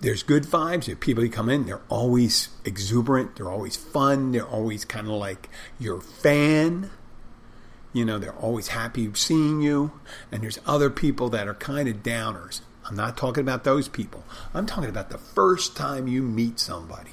there's 0.00 0.22
good 0.22 0.44
vibes. 0.44 0.86
There 0.86 0.94
people 0.94 1.24
who 1.24 1.30
come 1.30 1.48
in, 1.48 1.66
they're 1.66 1.80
always 1.88 2.48
exuberant, 2.64 3.36
they're 3.36 3.50
always 3.50 3.74
fun, 3.74 4.32
they're 4.32 4.46
always 4.46 4.84
kind 4.84 5.08
of 5.08 5.14
like 5.14 5.48
your 5.80 6.00
fan. 6.00 6.90
You 7.92 8.04
know, 8.04 8.18
they're 8.18 8.34
always 8.34 8.68
happy 8.68 9.12
seeing 9.14 9.62
you. 9.62 9.92
And 10.30 10.42
there's 10.42 10.58
other 10.64 10.90
people 10.90 11.28
that 11.30 11.48
are 11.48 11.54
kind 11.54 11.88
of 11.88 12.02
downers. 12.02 12.60
I'm 12.84 12.96
not 12.96 13.16
talking 13.16 13.42
about 13.42 13.64
those 13.64 13.88
people. 13.88 14.24
I'm 14.52 14.66
talking 14.66 14.90
about 14.90 15.10
the 15.10 15.18
first 15.18 15.76
time 15.76 16.06
you 16.06 16.22
meet 16.22 16.60
somebody 16.60 17.10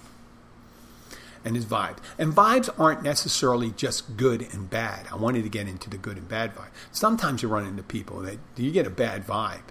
and 1.44 1.56
his 1.56 1.66
vibe. 1.66 1.98
And 2.18 2.34
vibes 2.34 2.70
aren't 2.80 3.04
necessarily 3.04 3.72
just 3.72 4.18
good 4.18 4.48
and 4.54 4.70
bad. 4.70 5.08
I 5.12 5.16
wanted 5.16 5.44
to 5.44 5.50
get 5.50 5.68
into 5.68 5.90
the 5.90 5.98
good 5.98 6.18
and 6.18 6.28
bad 6.28 6.56
vibe. 6.56 6.70
Sometimes 6.92 7.42
you 7.42 7.50
run 7.50 7.66
into 7.66 7.84
people 7.84 8.20
that 8.22 8.38
you 8.56 8.72
get 8.72 8.88
a 8.88 8.92
bad 8.92 9.26
vibe. 9.26 9.64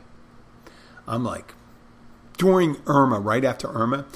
I'm 1.06 1.24
like, 1.24 1.54
during 2.38 2.76
Irma, 2.87 3.20
right 3.20 3.44
after 3.44 3.68
Irma, 3.68 4.06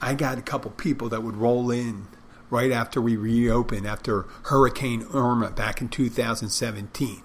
I 0.00 0.14
got 0.14 0.38
a 0.38 0.42
couple 0.42 0.70
people 0.72 1.08
that 1.08 1.22
would 1.22 1.36
roll 1.36 1.70
in 1.70 2.08
right 2.50 2.70
after 2.70 3.00
we 3.00 3.16
reopened 3.16 3.86
after 3.86 4.26
Hurricane 4.44 5.06
Irma 5.12 5.50
back 5.50 5.80
in 5.80 5.88
2017. 5.88 7.22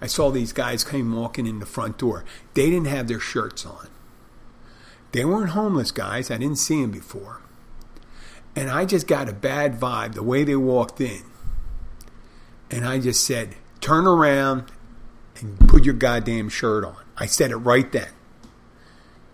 I 0.00 0.06
saw 0.06 0.30
these 0.30 0.52
guys 0.52 0.84
came 0.84 1.14
walking 1.14 1.46
in 1.46 1.58
the 1.58 1.66
front 1.66 1.98
door. 1.98 2.24
They 2.54 2.70
didn't 2.70 2.86
have 2.86 3.08
their 3.08 3.20
shirts 3.20 3.66
on. 3.66 3.88
They 5.12 5.24
weren't 5.24 5.50
homeless 5.50 5.90
guys. 5.90 6.30
I 6.30 6.38
didn't 6.38 6.58
see 6.58 6.80
them 6.80 6.90
before. 6.90 7.40
And 8.58 8.68
I 8.68 8.86
just 8.86 9.06
got 9.06 9.28
a 9.28 9.32
bad 9.32 9.78
vibe 9.78 10.14
the 10.14 10.22
way 10.24 10.42
they 10.42 10.56
walked 10.56 11.00
in. 11.00 11.22
And 12.72 12.84
I 12.84 12.98
just 12.98 13.24
said, 13.24 13.54
turn 13.80 14.04
around 14.04 14.64
and 15.36 15.60
put 15.68 15.84
your 15.84 15.94
goddamn 15.94 16.48
shirt 16.48 16.84
on. 16.84 16.96
I 17.16 17.26
said 17.26 17.52
it 17.52 17.56
right 17.58 17.90
then. 17.92 18.08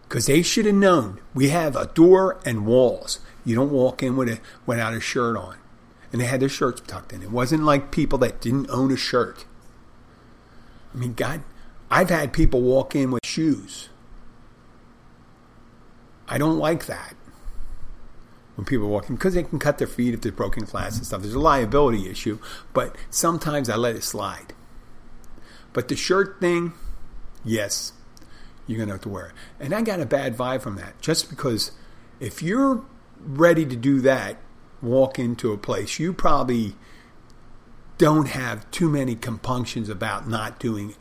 Because 0.03 0.27
they 0.27 0.43
should 0.43 0.67
have 0.67 0.75
known 0.75 1.23
we 1.33 1.49
have 1.49 1.75
a 1.75 1.87
door 1.87 2.39
and 2.45 2.67
walls. 2.67 3.21
You 3.47 3.55
don't 3.55 3.71
walk 3.71 4.03
in 4.03 4.15
with 4.15 4.29
a, 4.29 4.41
without 4.67 4.93
a 4.93 5.01
shirt 5.01 5.39
on. 5.39 5.57
And 6.13 6.21
they 6.21 6.27
had 6.27 6.41
their 6.41 6.51
shirts 6.51 6.83
tucked 6.87 7.15
in. 7.15 7.23
It 7.23 7.31
wasn't 7.31 7.65
like 7.65 7.91
people 7.91 8.19
that 8.19 8.43
didn't 8.43 8.69
own 8.69 8.93
a 8.93 8.97
shirt. 8.97 9.47
I 10.93 10.99
mean, 10.99 11.15
God, 11.15 11.43
I've 11.91 12.11
had 12.11 12.35
people 12.35 12.61
walk 12.61 12.95
in 12.95 13.11
with 13.11 13.25
shoes. 13.25 13.89
I 16.29 16.37
don't 16.37 16.59
like 16.59 16.85
that 16.85 17.14
when 18.57 18.65
people 18.65 18.89
walk 18.89 19.09
in 19.09 19.17
because 19.17 19.35
they 19.35 19.43
can 19.43 19.59
cut 19.59 19.79
their 19.79 19.87
feet 19.87 20.15
if 20.15 20.21
there's 20.21 20.35
broken 20.35 20.65
glass 20.65 20.97
and 20.97 21.07
stuff. 21.07 21.23
There's 21.23 21.35
a 21.35 21.41
liability 21.41 22.09
issue, 22.09 22.39
but 22.73 22.97
sometimes 23.11 23.69
I 23.69 23.77
let 23.77 23.97
it 23.97 24.05
slide. 24.05 24.55
But 25.73 25.89
the 25.89 25.97
shirt 25.97 26.41
thing, 26.41 26.73
yes, 27.45 27.93
you're 28.67 28.79
going 28.79 28.89
to 28.89 28.95
have 28.95 29.03
to 29.03 29.09
wear 29.09 29.27
it. 29.27 29.33
And 29.61 29.75
I 29.75 29.83
got 29.83 30.01
a 30.01 30.07
bad 30.07 30.37
vibe 30.37 30.63
from 30.63 30.77
that 30.77 31.01
just 31.01 31.29
because 31.29 31.73
if 32.21 32.43
you're 32.43 32.85
ready 33.21 33.67
to 33.67 33.77
do 33.77 34.01
that, 34.03 34.37
walk 34.81 35.19
into 35.19 35.53
a 35.53 35.59
place, 35.59 35.99
you 35.99 36.13
probably 36.13 36.77
don't 37.99 38.29
have 38.29 38.71
too 38.71 38.89
many 38.89 39.15
compunctions 39.15 39.89
about 39.89 40.29
not 40.29 40.59
doing 40.59 40.91
it. 40.91 40.97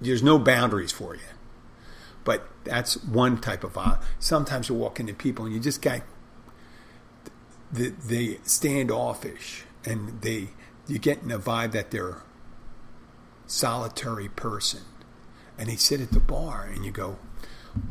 There's 0.00 0.22
no 0.22 0.38
boundaries 0.38 0.92
for 0.92 1.14
you. 1.14 1.22
But 2.24 2.48
that's 2.64 3.02
one 3.04 3.40
type 3.40 3.62
of 3.62 3.74
vibe. 3.74 4.02
Sometimes 4.18 4.68
you 4.68 4.74
walk 4.74 4.98
into 4.98 5.14
people 5.14 5.44
and 5.44 5.54
you 5.54 5.60
just 5.60 5.80
got 5.80 6.02
the, 7.72 7.88
they 7.90 8.38
standoffish 8.44 9.64
and 9.84 10.20
they 10.22 10.48
you 10.86 10.98
get 10.98 11.22
in 11.22 11.30
a 11.30 11.38
vibe 11.38 11.72
that 11.72 11.90
they're 11.90 12.22
solitary 13.46 14.28
person. 14.28 14.82
And 15.58 15.68
they 15.68 15.76
sit 15.76 16.00
at 16.00 16.10
the 16.10 16.20
bar 16.20 16.68
and 16.72 16.84
you 16.84 16.90
go 16.90 17.18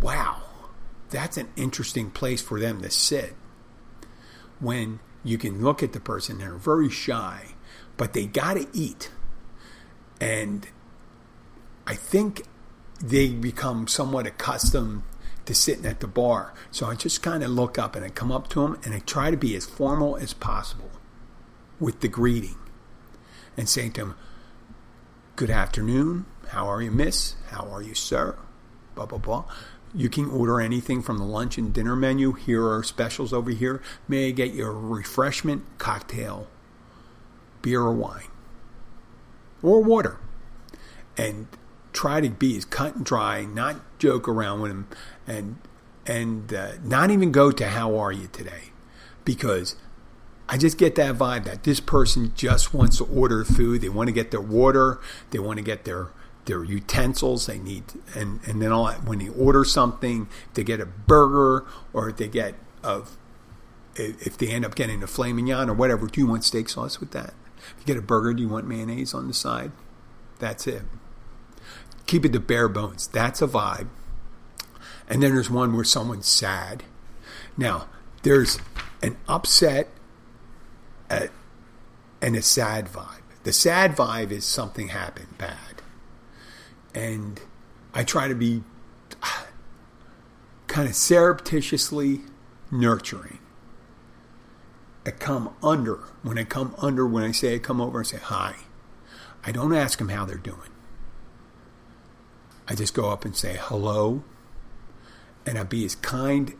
wow 0.01 0.41
that's 1.09 1.37
an 1.37 1.47
interesting 1.55 2.09
place 2.09 2.41
for 2.41 2.59
them 2.59 2.81
to 2.81 2.89
sit. 2.89 3.35
When 4.59 4.99
you 5.23 5.37
can 5.37 5.63
look 5.63 5.81
at 5.83 5.93
the 5.93 5.99
person 5.99 6.39
they're 6.39 6.55
very 6.55 6.89
shy 6.89 7.55
but 7.97 8.13
they 8.13 8.25
got 8.25 8.55
to 8.55 8.67
eat. 8.73 9.11
And 10.21 10.67
i 11.87 11.95
think 11.95 12.43
they 13.01 13.29
become 13.29 13.87
somewhat 13.87 14.25
accustomed 14.25 15.03
to 15.45 15.55
sitting 15.55 15.85
at 15.85 15.99
the 15.99 16.07
bar. 16.07 16.53
So 16.71 16.87
I 16.87 16.95
just 16.95 17.21
kind 17.21 17.43
of 17.43 17.49
look 17.51 17.77
up 17.77 17.95
and 17.95 18.03
I 18.03 18.09
come 18.09 18.31
up 18.31 18.47
to 18.49 18.61
them 18.61 18.79
and 18.83 18.93
I 18.93 18.99
try 18.99 19.31
to 19.31 19.37
be 19.37 19.55
as 19.55 19.65
formal 19.65 20.17
as 20.17 20.33
possible 20.33 20.91
with 21.79 22.01
the 22.01 22.07
greeting 22.07 22.57
and 23.57 23.69
saying 23.69 23.93
to 23.93 24.01
them, 24.01 24.15
Good 25.35 25.49
afternoon. 25.49 26.25
How 26.49 26.67
are 26.67 26.81
you, 26.81 26.91
miss? 26.91 27.35
How 27.47 27.67
are 27.69 27.81
you, 27.81 27.93
sir? 27.93 28.37
Blah, 28.95 29.05
blah, 29.05 29.17
blah. 29.17 29.43
You 29.93 30.09
can 30.09 30.29
order 30.29 30.61
anything 30.61 31.01
from 31.01 31.17
the 31.17 31.25
lunch 31.25 31.57
and 31.57 31.73
dinner 31.73 31.95
menu. 31.95 32.33
Here 32.33 32.65
are 32.65 32.83
specials 32.83 33.33
over 33.33 33.51
here. 33.51 33.81
May 34.07 34.29
I 34.29 34.31
get 34.31 34.53
you 34.53 34.65
a 34.65 34.71
refreshment, 34.71 35.63
cocktail, 35.77 36.47
beer 37.61 37.81
or 37.81 37.93
wine, 37.93 38.27
or 39.61 39.81
water? 39.81 40.19
And 41.17 41.47
try 41.95 42.21
to 42.21 42.29
be 42.29 42.57
as 42.57 42.65
cut 42.65 42.95
and 42.95 43.05
dry, 43.05 43.45
not 43.45 43.77
joke 43.97 44.27
around 44.27 44.61
with 44.61 44.71
them, 44.71 44.87
and 45.25 45.57
and 46.05 46.53
uh, 46.53 46.73
not 46.83 47.09
even 47.09 47.31
go 47.31 47.51
to 47.51 47.67
how 47.67 47.97
are 47.97 48.11
you 48.11 48.27
today, 48.31 48.71
because 49.23 49.75
I 50.47 50.57
just 50.57 50.77
get 50.77 50.93
that 50.95 51.15
vibe 51.15 51.45
that 51.45 51.63
this 51.63 51.79
person 51.79 52.33
just 52.35 52.73
wants 52.73 52.97
to 52.97 53.05
order 53.05 53.43
food. 53.43 53.81
They 53.81 53.89
want 53.89 54.09
to 54.09 54.13
get 54.13 54.29
their 54.29 54.41
water. 54.41 54.99
They 55.31 55.39
want 55.39 55.57
to 55.57 55.63
get 55.63 55.85
their 55.85 56.09
their 56.45 56.63
utensils. 56.63 57.47
They 57.47 57.57
need 57.57 57.85
and 58.13 58.41
and 58.45 58.61
then 58.61 58.71
all 58.71 58.91
when 58.91 59.19
they 59.19 59.29
order 59.29 59.63
something, 59.63 60.27
they 60.53 60.63
get 60.63 60.79
a 60.79 60.85
burger 60.85 61.65
or 61.93 62.11
they 62.11 62.27
get 62.27 62.55
a 62.83 63.03
if 63.95 64.37
they 64.37 64.49
end 64.49 64.65
up 64.65 64.75
getting 64.75 65.01
a 65.01 65.07
filet 65.07 65.31
mignon 65.31 65.69
or 65.69 65.73
whatever. 65.73 66.07
Do 66.07 66.19
you 66.19 66.27
want 66.27 66.43
steak 66.43 66.67
sauce 66.67 66.99
with 66.99 67.11
that? 67.11 67.33
If 67.57 67.75
you 67.79 67.85
get 67.85 67.97
a 67.97 68.01
burger, 68.01 68.33
do 68.33 68.43
you 68.43 68.49
want 68.49 68.67
mayonnaise 68.67 69.13
on 69.13 69.27
the 69.27 69.33
side? 69.33 69.71
That's 70.37 70.67
it 70.67 70.83
keep 72.05 72.25
it 72.25 72.33
to 72.33 72.39
bare 72.39 72.67
bones. 72.67 73.07
That's 73.07 73.41
a 73.41 73.47
vibe. 73.47 73.87
And 75.07 75.21
then 75.21 75.33
there's 75.33 75.49
one 75.49 75.75
where 75.75 75.83
someone's 75.83 76.27
sad. 76.27 76.83
Now, 77.57 77.87
there's 78.23 78.59
an 79.01 79.17
upset 79.27 79.89
uh, 81.09 81.27
and 82.21 82.35
a 82.35 82.41
sad 82.41 82.87
vibe. 82.87 83.21
The 83.43 83.53
sad 83.53 83.95
vibe 83.95 84.31
is 84.31 84.45
something 84.45 84.87
happened 84.87 85.37
bad. 85.37 85.81
And 86.93 87.39
I 87.93 88.03
try 88.03 88.27
to 88.27 88.35
be 88.35 88.63
kind 90.67 90.89
of 90.89 90.95
surreptitiously 90.95 92.21
nurturing. 92.71 93.39
I 95.05 95.11
come 95.11 95.55
under. 95.61 95.97
When 96.23 96.39
I 96.39 96.43
come 96.43 96.73
under, 96.79 97.05
when 97.05 97.23
I 97.23 97.31
say 97.31 97.55
I 97.55 97.59
come 97.59 97.79
over 97.79 97.99
and 97.99 98.07
say 98.07 98.17
hi, 98.17 98.55
I 99.45 99.51
don't 99.51 99.73
ask 99.73 99.99
them 99.99 100.09
how 100.09 100.25
they're 100.25 100.37
doing. 100.37 100.71
I 102.67 102.75
just 102.75 102.93
go 102.93 103.09
up 103.09 103.25
and 103.25 103.35
say 103.35 103.57
hello, 103.59 104.23
and 105.45 105.57
I 105.57 105.63
be 105.63 105.85
as 105.85 105.95
kind 105.95 106.55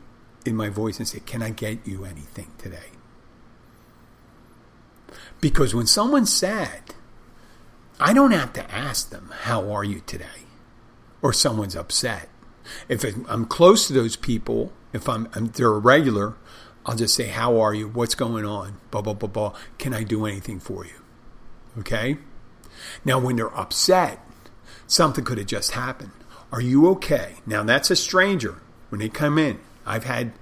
in 0.45 0.55
my 0.55 0.69
voice 0.69 0.99
and 0.99 1.07
say, 1.07 1.19
Can 1.19 1.41
I 1.41 1.49
get 1.49 1.85
you 1.85 2.05
anything 2.05 2.51
today? 2.57 2.91
Because 5.41 5.73
when 5.73 5.87
someone's 5.87 6.33
sad, 6.33 6.81
I 7.99 8.13
don't 8.13 8.31
have 8.31 8.53
to 8.53 8.71
ask 8.71 9.09
them, 9.09 9.31
How 9.41 9.71
are 9.71 9.83
you 9.83 10.01
today? 10.05 10.45
Or 11.21 11.33
someone's 11.33 11.75
upset. 11.75 12.29
If 12.87 13.03
I'm 13.27 13.45
close 13.45 13.87
to 13.87 13.93
those 13.93 14.15
people, 14.15 14.71
if 14.93 15.09
I'm, 15.09 15.27
they're 15.33 15.67
a 15.67 15.79
regular, 15.79 16.35
I'll 16.85 16.95
just 16.95 17.15
say, 17.15 17.27
How 17.27 17.59
are 17.59 17.73
you? 17.73 17.87
What's 17.87 18.15
going 18.15 18.45
on? 18.45 18.77
Blah, 18.91 19.01
blah, 19.01 19.13
blah, 19.13 19.29
blah. 19.29 19.57
Can 19.79 19.93
I 19.93 20.03
do 20.03 20.25
anything 20.25 20.59
for 20.59 20.85
you? 20.85 21.01
Okay? 21.79 22.17
Now, 23.03 23.19
when 23.19 23.35
they're 23.35 23.55
upset, 23.57 24.24
Something 24.87 25.23
could 25.23 25.37
have 25.37 25.47
just 25.47 25.71
happened. 25.71 26.11
Are 26.51 26.61
you 26.61 26.87
okay? 26.89 27.35
Now, 27.45 27.63
that's 27.63 27.89
a 27.91 27.95
stranger. 27.95 28.61
When 28.89 28.99
they 28.99 29.09
come 29.09 29.37
in, 29.37 29.59
I've 29.85 30.03
had 30.03 30.33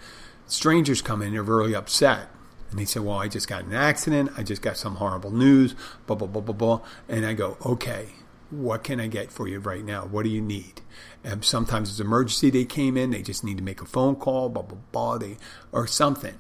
strangers 0.48 1.02
come 1.02 1.22
in, 1.22 1.34
they're 1.34 1.44
really 1.44 1.76
upset. 1.76 2.30
And 2.70 2.80
they 2.80 2.86
say, 2.86 3.00
Well, 3.00 3.18
I 3.18 3.28
just 3.28 3.48
got 3.48 3.66
an 3.66 3.74
accident. 3.74 4.32
I 4.38 4.44
just 4.44 4.62
got 4.62 4.78
some 4.78 4.96
horrible 4.96 5.32
news, 5.32 5.76
blah, 6.06 6.16
blah, 6.16 6.28
blah, 6.28 6.42
blah, 6.42 6.56
blah. 6.56 6.82
And 7.08 7.26
I 7.26 7.34
go, 7.34 7.58
Okay, 7.66 8.08
what 8.50 8.84
can 8.84 9.00
I 9.00 9.08
get 9.08 9.32
for 9.32 9.48
you 9.48 9.60
right 9.60 9.84
now? 9.84 10.06
What 10.06 10.24
do 10.24 10.30
you 10.30 10.42
need? 10.42 10.82
And 11.24 11.46
sometimes 11.46 11.90
it's 11.90 12.00
emergency. 12.00 12.50
They 12.50 12.66
came 12.66 12.98
in, 12.98 13.12
they 13.12 13.22
just 13.22 13.44
need 13.44 13.58
to 13.58 13.64
make 13.64 13.82
a 13.82 13.86
phone 13.86 14.16
call, 14.16 14.50
blah, 14.50 14.64
blah, 14.64 14.78
blah, 14.92 15.18
they, 15.18 15.38
or 15.72 15.88
something. 15.88 16.36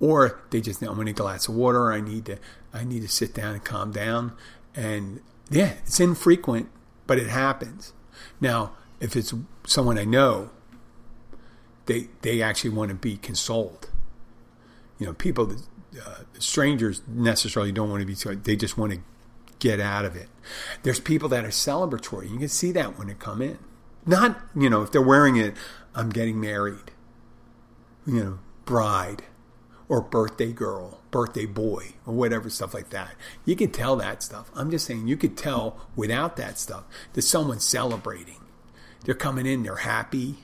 Or 0.00 0.40
they 0.50 0.60
just, 0.60 0.80
to 0.80 0.94
need 0.94 1.10
a 1.10 1.12
glass 1.12 1.48
of 1.48 1.54
water. 1.54 1.92
I 1.92 2.00
need 2.00 2.26
to, 2.26 2.38
I 2.72 2.84
need 2.84 3.02
to 3.02 3.08
sit 3.08 3.32
down 3.32 3.54
and 3.54 3.64
calm 3.64 3.92
down. 3.92 4.32
And 4.74 5.20
yeah, 5.50 5.74
it's 5.84 6.00
infrequent 6.00 6.68
but 7.06 7.18
it 7.18 7.28
happens. 7.28 7.92
Now, 8.40 8.72
if 9.00 9.16
it's 9.16 9.34
someone 9.66 9.98
I 9.98 10.04
know, 10.04 10.50
they 11.86 12.08
they 12.22 12.42
actually 12.42 12.70
want 12.70 12.90
to 12.90 12.94
be 12.94 13.16
consoled. 13.16 13.90
You 14.98 15.06
know, 15.06 15.12
people 15.12 15.52
uh, 16.04 16.14
strangers 16.38 17.02
necessarily 17.06 17.72
don't 17.72 17.90
want 17.90 18.00
to 18.00 18.06
be. 18.06 18.14
They 18.36 18.56
just 18.56 18.78
want 18.78 18.92
to 18.92 19.00
get 19.58 19.80
out 19.80 20.04
of 20.04 20.16
it. 20.16 20.28
There's 20.82 21.00
people 21.00 21.28
that 21.30 21.44
are 21.44 21.48
celebratory. 21.48 22.30
You 22.30 22.38
can 22.38 22.48
see 22.48 22.72
that 22.72 22.98
when 22.98 23.08
they 23.08 23.14
come 23.14 23.42
in. 23.42 23.58
Not 24.06 24.38
you 24.54 24.68
know 24.68 24.82
if 24.82 24.92
they're 24.92 25.02
wearing 25.02 25.36
it. 25.36 25.54
I'm 25.94 26.10
getting 26.10 26.40
married. 26.40 26.90
You 28.06 28.24
know, 28.24 28.38
bride 28.64 29.22
or 29.88 30.00
birthday 30.00 30.52
girl, 30.52 31.00
birthday 31.14 31.46
boy, 31.46 31.90
or 32.04 32.12
whatever 32.12 32.50
stuff 32.50 32.74
like 32.74 32.90
that. 32.90 33.14
You 33.44 33.54
can 33.54 33.70
tell 33.70 33.94
that 33.94 34.20
stuff. 34.20 34.50
I'm 34.52 34.68
just 34.68 34.84
saying 34.84 35.06
you 35.06 35.16
could 35.16 35.36
tell 35.36 35.78
without 35.94 36.34
that 36.38 36.58
stuff 36.58 36.82
that 37.12 37.22
someone's 37.22 37.62
celebrating. 37.62 38.40
They're 39.04 39.14
coming 39.14 39.46
in, 39.46 39.62
they're 39.62 39.76
happy. 39.76 40.38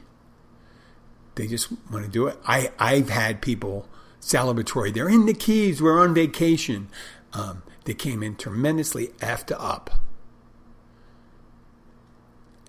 They 1.34 1.48
just 1.48 1.72
want 1.90 2.04
to 2.04 2.10
do 2.10 2.28
it. 2.28 2.38
I, 2.46 2.70
I've 2.78 3.10
had 3.10 3.42
people 3.42 3.88
celebratory. 4.20 4.94
They're 4.94 5.08
in 5.08 5.26
the 5.26 5.34
Keys. 5.34 5.82
We're 5.82 6.00
on 6.00 6.14
vacation. 6.14 6.88
Um, 7.32 7.64
they 7.84 7.94
came 7.94 8.22
in 8.22 8.36
tremendously 8.36 9.08
effed 9.18 9.52
up. 9.58 9.90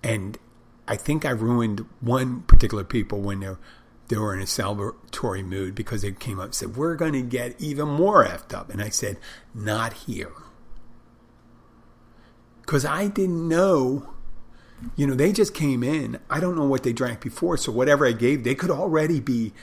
And 0.02 0.38
I 0.88 0.96
think 0.96 1.24
I 1.24 1.30
ruined 1.30 1.86
one 2.00 2.42
particular 2.42 2.82
people 2.82 3.20
when 3.20 3.38
they're 3.38 3.60
they 4.12 4.18
were 4.18 4.34
in 4.34 4.42
a 4.42 4.44
celebratory 4.44 5.42
mood 5.42 5.74
because 5.74 6.02
they 6.02 6.12
came 6.12 6.38
up 6.38 6.44
and 6.44 6.54
said, 6.54 6.76
We're 6.76 6.96
going 6.96 7.14
to 7.14 7.22
get 7.22 7.58
even 7.58 7.88
more 7.88 8.26
effed 8.26 8.52
up. 8.52 8.68
And 8.68 8.82
I 8.82 8.90
said, 8.90 9.16
Not 9.54 9.94
here. 9.94 10.32
Because 12.60 12.84
I 12.84 13.06
didn't 13.08 13.48
know, 13.48 14.12
you 14.96 15.06
know, 15.06 15.14
they 15.14 15.32
just 15.32 15.54
came 15.54 15.82
in. 15.82 16.20
I 16.28 16.40
don't 16.40 16.56
know 16.56 16.66
what 16.66 16.82
they 16.82 16.92
drank 16.92 17.22
before. 17.22 17.56
So 17.56 17.72
whatever 17.72 18.06
I 18.06 18.12
gave, 18.12 18.44
they 18.44 18.54
could 18.54 18.70
already 18.70 19.18
be 19.18 19.54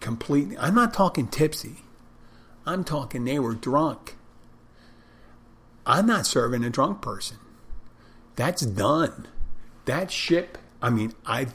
completely. 0.00 0.58
I'm 0.58 0.74
not 0.74 0.92
talking 0.92 1.26
tipsy, 1.26 1.76
I'm 2.66 2.84
talking 2.84 3.24
they 3.24 3.38
were 3.38 3.54
drunk. 3.54 4.16
I'm 5.86 6.04
not 6.04 6.26
serving 6.26 6.62
a 6.62 6.68
drunk 6.68 7.00
person. 7.00 7.38
That's 8.36 8.66
done. 8.66 9.28
That 9.86 10.10
ship, 10.10 10.58
I 10.82 10.90
mean, 10.90 11.14
I've 11.24 11.54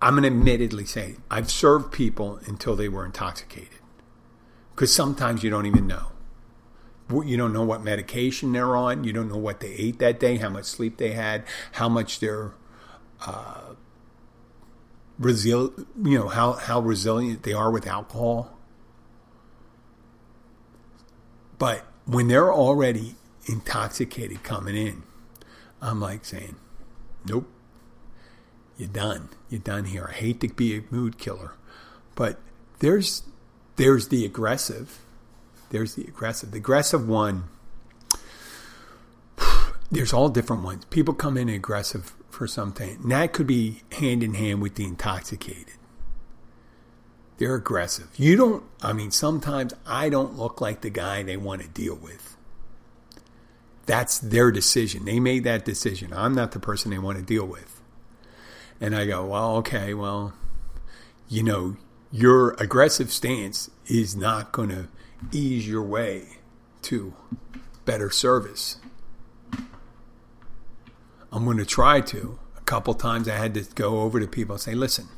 I'm 0.00 0.14
going 0.14 0.22
to 0.22 0.28
admittedly 0.28 0.84
say 0.84 1.16
I've 1.30 1.50
served 1.50 1.92
people 1.92 2.40
until 2.46 2.76
they 2.76 2.88
were 2.88 3.04
intoxicated. 3.04 3.80
Because 4.74 4.94
sometimes 4.94 5.42
you 5.42 5.50
don't 5.50 5.66
even 5.66 5.86
know. 5.86 6.12
You 7.10 7.36
don't 7.36 7.52
know 7.52 7.64
what 7.64 7.82
medication 7.82 8.52
they're 8.52 8.76
on. 8.76 9.02
You 9.02 9.12
don't 9.12 9.28
know 9.28 9.38
what 9.38 9.60
they 9.60 9.72
ate 9.72 9.98
that 9.98 10.20
day, 10.20 10.36
how 10.36 10.50
much 10.50 10.66
sleep 10.66 10.98
they 10.98 11.12
had, 11.12 11.44
how 11.72 11.88
much 11.88 12.20
they're 12.20 12.52
uh, 13.26 13.74
resil- 15.20 15.86
you 16.00 16.18
know, 16.18 16.28
how, 16.28 16.52
how 16.52 16.80
resilient 16.80 17.42
they 17.42 17.54
are 17.54 17.70
with 17.70 17.86
alcohol. 17.86 18.56
But 21.58 21.84
when 22.04 22.28
they're 22.28 22.52
already 22.52 23.16
intoxicated 23.46 24.44
coming 24.44 24.76
in, 24.76 25.02
I'm 25.80 26.00
like 26.00 26.24
saying, 26.24 26.56
nope 27.26 27.48
you're 28.78 28.88
done. 28.88 29.28
You're 29.50 29.60
done 29.60 29.84
here. 29.84 30.08
I 30.08 30.14
hate 30.14 30.40
to 30.40 30.48
be 30.48 30.78
a 30.78 30.82
mood 30.90 31.18
killer, 31.18 31.52
but 32.14 32.38
there's 32.78 33.24
there's 33.76 34.08
the 34.08 34.24
aggressive. 34.24 35.00
There's 35.70 35.96
the 35.96 36.04
aggressive. 36.04 36.52
The 36.52 36.58
aggressive 36.58 37.06
one. 37.06 37.44
There's 39.90 40.12
all 40.12 40.28
different 40.28 40.62
ones. 40.62 40.84
People 40.86 41.14
come 41.14 41.36
in 41.36 41.48
aggressive 41.48 42.14
for 42.30 42.46
something. 42.46 42.98
And 43.02 43.10
that 43.12 43.32
could 43.32 43.46
be 43.46 43.82
hand 43.92 44.22
in 44.22 44.34
hand 44.34 44.62
with 44.62 44.74
the 44.74 44.84
intoxicated. 44.84 45.74
They're 47.38 47.54
aggressive. 47.54 48.08
You 48.16 48.36
don't, 48.36 48.64
I 48.82 48.92
mean, 48.92 49.10
sometimes 49.10 49.74
I 49.86 50.08
don't 50.08 50.36
look 50.36 50.60
like 50.60 50.80
the 50.80 50.90
guy 50.90 51.22
they 51.22 51.36
want 51.36 51.62
to 51.62 51.68
deal 51.68 51.94
with. 51.94 52.36
That's 53.86 54.18
their 54.18 54.50
decision. 54.50 55.04
They 55.04 55.20
made 55.20 55.44
that 55.44 55.64
decision. 55.64 56.12
I'm 56.12 56.34
not 56.34 56.52
the 56.52 56.60
person 56.60 56.90
they 56.90 56.98
want 56.98 57.18
to 57.18 57.24
deal 57.24 57.46
with. 57.46 57.77
And 58.80 58.94
I 58.94 59.06
go, 59.06 59.26
well, 59.26 59.56
okay, 59.56 59.92
well, 59.94 60.34
you 61.28 61.42
know, 61.42 61.76
your 62.10 62.52
aggressive 62.54 63.12
stance 63.12 63.70
is 63.86 64.16
not 64.16 64.52
going 64.52 64.70
to 64.70 64.88
ease 65.32 65.68
your 65.68 65.82
way 65.82 66.38
to 66.82 67.14
better 67.84 68.10
service. 68.10 68.76
I'm 71.32 71.44
going 71.44 71.58
to 71.58 71.66
try 71.66 72.00
to. 72.02 72.38
A 72.56 72.60
couple 72.62 72.94
times 72.94 73.28
I 73.28 73.36
had 73.36 73.54
to 73.54 73.62
go 73.74 74.02
over 74.02 74.20
to 74.20 74.26
people 74.26 74.54
and 74.54 74.62
say, 74.62 74.74
listen, 74.74 75.08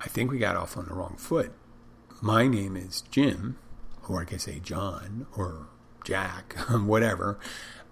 I 0.00 0.08
think 0.08 0.30
we 0.30 0.38
got 0.38 0.56
off 0.56 0.76
on 0.76 0.86
the 0.86 0.94
wrong 0.94 1.16
foot. 1.18 1.52
My 2.22 2.46
name 2.46 2.76
is 2.76 3.02
Jim, 3.10 3.58
or 4.08 4.20
I 4.20 4.24
can 4.24 4.38
say 4.38 4.60
John, 4.60 5.26
or 5.36 5.66
Jack, 6.04 6.54
whatever. 6.70 7.38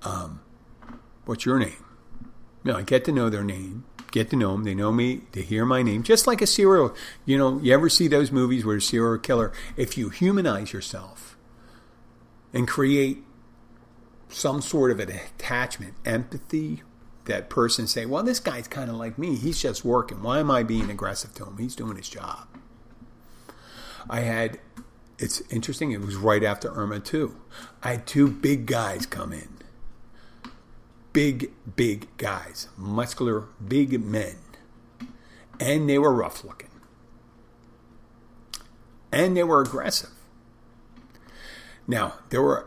Um, 0.03 0.41
what's 1.25 1.45
your 1.45 1.59
name? 1.59 1.85
Know, 2.65 2.77
I 2.79 2.83
get 2.83 3.05
to 3.05 3.13
know 3.13 3.29
their 3.29 3.45
name, 3.45 3.85
get 4.11 4.31
to 4.31 4.37
know 4.37 4.53
them. 4.53 4.65
They 4.65 4.75
know 4.75 4.91
me. 4.91 5.21
They 5.33 5.43
hear 5.43 5.67
my 5.67 5.83
name, 5.83 6.03
just 6.03 6.27
like 6.27 6.41
a 6.41 6.47
serial. 6.47 6.95
You 7.27 7.37
know, 7.37 7.59
you 7.61 7.75
ever 7.75 7.91
see 7.91 8.09
those 8.09 8.33
movies 8.33 8.65
where 8.65 8.77
a 8.77 8.81
serial 8.81 9.19
killer? 9.19 9.53
If 9.77 9.99
you 9.99 10.09
humanize 10.09 10.73
yourself 10.73 11.37
and 12.55 12.67
create 12.67 13.19
some 14.31 14.63
sort 14.63 14.91
of 14.91 14.99
an 14.99 15.11
attachment, 15.11 15.95
empathy, 16.07 16.83
that 17.27 17.51
person 17.51 17.87
say, 17.87 18.07
"Well, 18.07 18.23
this 18.23 18.41
guy's 18.41 18.67
kind 18.67 18.89
of 18.89 18.97
like 18.97 19.19
me. 19.19 19.37
He's 19.37 19.61
just 19.61 19.85
working. 19.85 20.23
Why 20.23 20.39
am 20.39 20.51
I 20.51 20.63
being 20.63 20.91
aggressive 20.91 21.35
to 21.35 21.45
him? 21.45 21.59
He's 21.59 21.75
doing 21.75 21.97
his 21.97 22.09
job." 22.09 22.47
I 24.09 24.21
had. 24.21 24.59
It's 25.19 25.43
interesting. 25.51 25.93
It 25.93 26.01
was 26.01 26.17
right 26.17 26.43
after 26.43 26.73
Irma 26.73 27.01
too. 27.01 27.37
I 27.83 27.93
had 27.93 28.07
two 28.07 28.29
big 28.29 28.67
guys 28.67 29.07
come 29.07 29.33
in 29.33 29.54
big, 31.15 31.53
big 31.77 32.15
guys, 32.19 32.69
muscular, 32.77 33.47
big 33.67 34.05
men. 34.05 34.37
And 35.59 35.89
they 35.89 35.99
were 35.99 36.13
rough 36.13 36.45
looking. 36.45 36.69
And 39.11 39.35
they 39.35 39.45
were 39.45 39.63
aggressive. 39.63 40.11
Now, 41.87 42.15
there 42.29 42.43
were 42.43 42.67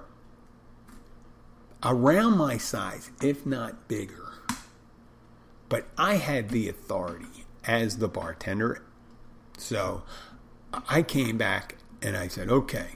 around 1.83 2.37
my 2.37 2.57
size, 2.57 3.11
if 3.21 3.45
not 3.45 3.87
bigger. 3.87 4.33
But 5.69 5.87
I 5.97 6.15
had 6.15 6.49
the 6.49 6.69
authority 6.69 7.45
as 7.65 7.97
the 7.97 8.07
bartender. 8.07 8.81
So 9.57 10.03
I 10.87 11.01
came 11.01 11.37
back 11.37 11.75
and 12.01 12.15
I 12.15 12.29
said, 12.29 12.49
okay, 12.49 12.91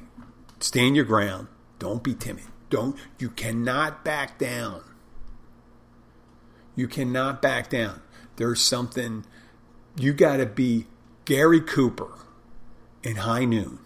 stand 0.61 0.95
your 0.95 1.05
ground. 1.05 1.49
Don't 1.77 2.01
be 2.01 2.13
timid. 2.13 2.45
Don't, 2.69 2.95
you 3.19 3.29
cannot 3.29 4.05
back 4.05 4.39
down. 4.39 4.83
You 6.75 6.87
cannot 6.87 7.41
back 7.41 7.69
down. 7.69 8.01
There's 8.37 8.61
something, 8.61 9.25
you 9.97 10.13
got 10.13 10.37
to 10.37 10.45
be 10.45 10.87
Gary 11.25 11.61
Cooper 11.61 12.11
in 13.03 13.17
high 13.17 13.45
noon, 13.45 13.79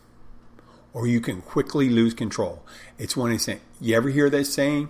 or 0.94 1.08
you 1.08 1.20
can 1.20 1.42
quickly 1.42 1.90
lose 1.90 2.14
control. 2.14 2.64
It's 2.98 3.18
one 3.18 3.32
of 3.32 3.42
saying, 3.42 3.62
you 3.82 3.96
ever 3.96 4.10
hear 4.10 4.30
that 4.30 4.46
saying? 4.46 4.90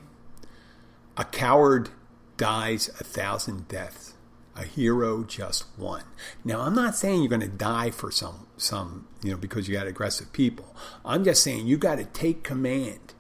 A 1.18 1.26
coward 1.26 1.90
dies 2.38 2.90
a 3.00 3.04
thousand 3.04 3.68
deaths. 3.68 4.14
A 4.58 4.64
hero 4.64 5.24
just 5.24 5.66
one. 5.78 6.04
Now, 6.46 6.62
I'm 6.62 6.76
not 6.76 6.96
saying 6.96 7.22
you're 7.22 7.30
going 7.30 7.42
to 7.42 7.48
die 7.48 7.92
for 7.92 8.10
some, 8.10 8.48
some, 8.56 9.08
you 9.22 9.32
know, 9.32 9.38
because 9.38 9.68
you 9.68 9.74
got 9.74 9.88
aggressive 9.88 10.32
people. 10.32 10.74
I'm 11.04 11.26
just 11.26 11.44
saying 11.44 11.68
you 11.68 11.78
got 11.78 11.96
to 11.96 12.06
take 12.06 12.44
command 12.44 13.15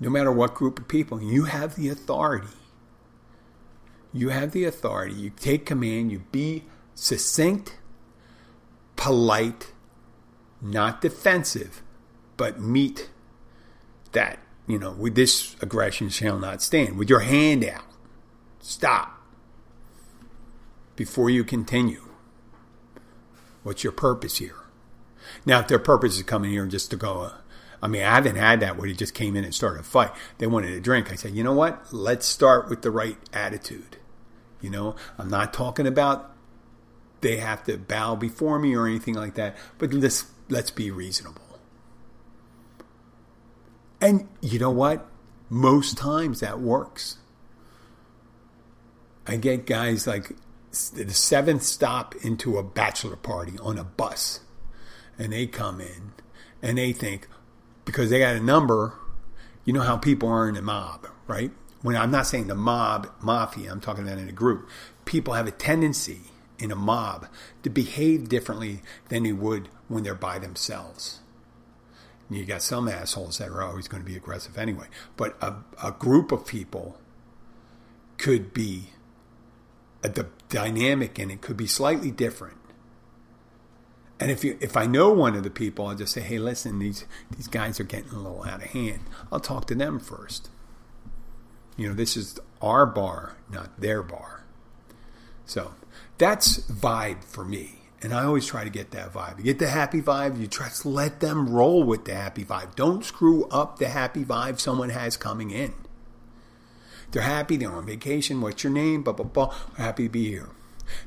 no 0.00 0.10
matter 0.10 0.32
what 0.32 0.54
group 0.54 0.78
of 0.78 0.88
people. 0.88 1.22
You 1.22 1.44
have 1.44 1.76
the 1.76 1.88
authority. 1.88 2.48
You 4.12 4.28
have 4.30 4.52
the 4.52 4.64
authority. 4.64 5.14
You 5.14 5.30
take 5.30 5.66
command. 5.66 6.12
You 6.12 6.20
be 6.30 6.64
succinct, 6.94 7.76
polite, 8.96 9.72
not 10.60 11.00
defensive, 11.00 11.82
but 12.36 12.60
meet 12.60 13.10
that, 14.12 14.38
you 14.66 14.78
know, 14.78 14.92
with 14.92 15.14
this 15.14 15.56
aggression 15.60 16.08
shall 16.08 16.38
not 16.38 16.62
stand. 16.62 16.96
With 16.96 17.10
your 17.10 17.20
hand 17.20 17.64
out. 17.64 17.84
Stop. 18.60 19.20
Before 20.96 21.28
you 21.28 21.44
continue. 21.44 22.08
What's 23.62 23.82
your 23.82 23.92
purpose 23.92 24.38
here? 24.38 24.56
Now, 25.44 25.60
if 25.60 25.68
their 25.68 25.78
purpose 25.78 26.16
is 26.16 26.22
coming 26.22 26.50
here 26.50 26.66
just 26.66 26.90
to 26.90 26.96
go, 26.96 27.22
uh, 27.22 27.32
I 27.84 27.86
mean, 27.86 28.02
I 28.02 28.14
haven't 28.14 28.36
had 28.36 28.60
that 28.60 28.78
where 28.78 28.88
he 28.88 28.94
just 28.94 29.12
came 29.12 29.36
in 29.36 29.44
and 29.44 29.54
started 29.54 29.80
a 29.80 29.82
fight. 29.82 30.10
They 30.38 30.46
wanted 30.46 30.72
a 30.72 30.80
drink. 30.80 31.12
I 31.12 31.16
said, 31.16 31.34
you 31.34 31.44
know 31.44 31.52
what? 31.52 31.92
Let's 31.92 32.24
start 32.24 32.70
with 32.70 32.80
the 32.80 32.90
right 32.90 33.18
attitude. 33.30 33.98
You 34.62 34.70
know, 34.70 34.96
I'm 35.18 35.28
not 35.28 35.52
talking 35.52 35.86
about 35.86 36.32
they 37.20 37.36
have 37.36 37.62
to 37.64 37.76
bow 37.76 38.14
before 38.16 38.58
me 38.58 38.74
or 38.74 38.86
anything 38.86 39.12
like 39.12 39.34
that, 39.34 39.54
but 39.76 39.92
let's 39.92 40.24
let's 40.48 40.70
be 40.70 40.90
reasonable. 40.90 41.42
And 44.00 44.28
you 44.40 44.58
know 44.58 44.70
what? 44.70 45.06
Most 45.50 45.98
times 45.98 46.40
that 46.40 46.60
works. 46.60 47.18
I 49.26 49.36
get 49.36 49.66
guys 49.66 50.06
like 50.06 50.32
the 50.70 51.12
seventh 51.12 51.62
stop 51.62 52.14
into 52.22 52.56
a 52.56 52.62
bachelor 52.62 53.16
party 53.16 53.58
on 53.60 53.78
a 53.78 53.84
bus 53.84 54.40
and 55.18 55.34
they 55.34 55.46
come 55.46 55.82
in 55.82 56.12
and 56.62 56.78
they 56.78 56.94
think 56.94 57.28
because 57.84 58.10
they 58.10 58.18
got 58.18 58.36
a 58.36 58.40
number, 58.40 58.94
you 59.64 59.72
know 59.72 59.82
how 59.82 59.96
people 59.96 60.28
are 60.28 60.48
in 60.48 60.56
a 60.56 60.62
mob, 60.62 61.06
right? 61.26 61.50
When 61.82 61.96
I'm 61.96 62.10
not 62.10 62.26
saying 62.26 62.46
the 62.46 62.54
mob 62.54 63.10
mafia, 63.20 63.70
I'm 63.70 63.80
talking 63.80 64.06
about 64.06 64.18
in 64.18 64.28
a 64.28 64.32
group. 64.32 64.68
People 65.04 65.34
have 65.34 65.46
a 65.46 65.50
tendency 65.50 66.20
in 66.58 66.70
a 66.70 66.76
mob 66.76 67.26
to 67.62 67.70
behave 67.70 68.28
differently 68.28 68.82
than 69.08 69.24
they 69.24 69.32
would 69.32 69.68
when 69.88 70.02
they're 70.02 70.14
by 70.14 70.38
themselves. 70.38 71.20
You 72.30 72.44
got 72.46 72.62
some 72.62 72.88
assholes 72.88 73.38
that 73.38 73.50
are 73.50 73.62
always 73.62 73.86
going 73.86 74.02
to 74.02 74.08
be 74.08 74.16
aggressive 74.16 74.56
anyway, 74.56 74.86
but 75.16 75.36
a, 75.42 75.56
a 75.82 75.92
group 75.92 76.32
of 76.32 76.46
people 76.46 76.98
could 78.16 78.54
be 78.54 78.90
the 80.00 80.28
dynamic 80.48 81.18
in 81.18 81.30
it 81.30 81.40
could 81.40 81.56
be 81.56 81.66
slightly 81.66 82.10
different. 82.10 82.56
And 84.20 84.30
if 84.30 84.44
you 84.44 84.56
if 84.60 84.76
I 84.76 84.86
know 84.86 85.10
one 85.10 85.34
of 85.34 85.42
the 85.42 85.50
people, 85.50 85.86
I'll 85.86 85.96
just 85.96 86.12
say, 86.12 86.20
"Hey, 86.20 86.38
listen, 86.38 86.78
these 86.78 87.04
these 87.36 87.48
guys 87.48 87.80
are 87.80 87.84
getting 87.84 88.10
a 88.10 88.16
little 88.18 88.44
out 88.44 88.62
of 88.62 88.70
hand." 88.70 89.00
I'll 89.32 89.40
talk 89.40 89.66
to 89.66 89.74
them 89.74 89.98
first. 89.98 90.50
You 91.76 91.88
know, 91.88 91.94
this 91.94 92.16
is 92.16 92.38
our 92.62 92.86
bar, 92.86 93.36
not 93.50 93.80
their 93.80 94.02
bar. 94.02 94.44
So 95.44 95.74
that's 96.18 96.60
vibe 96.60 97.24
for 97.24 97.44
me. 97.44 97.80
And 98.00 98.12
I 98.12 98.24
always 98.24 98.46
try 98.46 98.64
to 98.64 98.70
get 98.70 98.90
that 98.90 99.12
vibe. 99.12 99.38
You 99.38 99.44
get 99.44 99.58
the 99.58 99.68
happy 99.68 100.02
vibe, 100.02 100.38
you 100.38 100.46
to 100.46 100.88
let 100.88 101.20
them 101.20 101.48
roll 101.48 101.82
with 101.82 102.04
the 102.04 102.14
happy 102.14 102.44
vibe. 102.44 102.74
Don't 102.74 103.04
screw 103.04 103.44
up 103.46 103.78
the 103.78 103.88
happy 103.88 104.24
vibe 104.24 104.60
someone 104.60 104.90
has 104.90 105.16
coming 105.16 105.50
in. 105.50 105.72
They're 107.10 107.22
happy, 107.22 107.56
they're 107.56 107.72
on 107.72 107.86
vacation, 107.86 108.40
what's 108.40 108.62
your 108.62 108.72
name? 108.72 109.02
Blah, 109.04 109.14
blah, 109.14 109.24
blah. 109.24 109.54
Happy 109.78 110.04
to 110.04 110.08
be 110.10 110.28
here. 110.28 110.50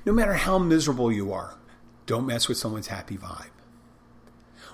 No 0.05 0.13
matter 0.13 0.33
how 0.33 0.57
miserable 0.57 1.11
you 1.11 1.31
are, 1.31 1.56
don't 2.07 2.25
mess 2.25 2.47
with 2.47 2.57
someone's 2.57 2.87
happy 2.87 3.17
vibe. 3.17 3.51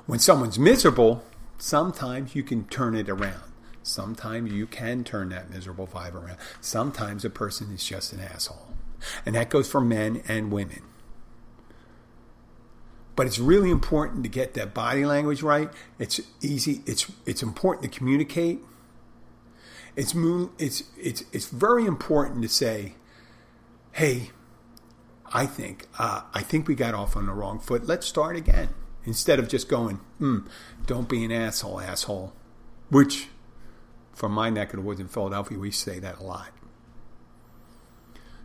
When 0.05 0.19
someone's 0.19 0.57
miserable, 0.57 1.25
sometimes 1.57 2.35
you 2.35 2.43
can 2.43 2.65
turn 2.65 2.95
it 2.95 3.09
around. 3.09 3.51
Sometimes 3.81 4.53
you 4.53 4.65
can 4.65 5.03
turn 5.03 5.29
that 5.29 5.49
miserable 5.49 5.87
vibe 5.87 6.13
around. 6.13 6.37
Sometimes 6.61 7.25
a 7.25 7.29
person 7.29 7.73
is 7.73 7.83
just 7.83 8.13
an 8.13 8.21
asshole. 8.21 8.69
And 9.25 9.35
that 9.35 9.49
goes 9.49 9.69
for 9.69 9.81
men 9.81 10.23
and 10.27 10.51
women. 10.51 10.83
But 13.15 13.27
it's 13.27 13.39
really 13.39 13.69
important 13.69 14.23
to 14.23 14.29
get 14.29 14.53
that 14.53 14.73
body 14.73 15.05
language 15.05 15.43
right. 15.43 15.69
It's 15.99 16.21
easy. 16.41 16.81
It's 16.85 17.11
it's 17.25 17.43
important 17.43 17.91
to 17.91 17.97
communicate. 17.97 18.59
It's 19.95 20.15
it's 20.57 20.83
it's 20.97 21.23
it's 21.31 21.45
very 21.45 21.85
important 21.85 22.41
to 22.41 22.49
say, 22.49 22.95
"Hey, 23.91 24.31
I 25.33 25.45
think 25.45 25.87
uh, 25.97 26.21
I 26.33 26.41
think 26.41 26.67
we 26.67 26.75
got 26.75 26.93
off 26.93 27.17
on 27.17 27.25
the 27.25 27.33
wrong 27.33 27.59
foot. 27.59 27.85
Let's 27.85 28.07
start 28.07 28.35
again." 28.35 28.69
Instead 29.05 29.39
of 29.39 29.49
just 29.49 29.67
going, 29.67 29.99
mm, 30.21 30.47
"Don't 30.85 31.09
be 31.09 31.25
an 31.25 31.31
asshole, 31.31 31.81
asshole," 31.81 32.33
which, 32.89 33.27
from 34.13 34.31
my 34.31 34.49
neck 34.49 34.73
of 34.73 34.77
the 34.77 34.85
woods 34.85 35.01
in 35.01 35.07
Philadelphia, 35.07 35.59
we 35.59 35.71
say 35.71 35.99
that 35.99 36.19
a 36.19 36.23
lot. 36.23 36.51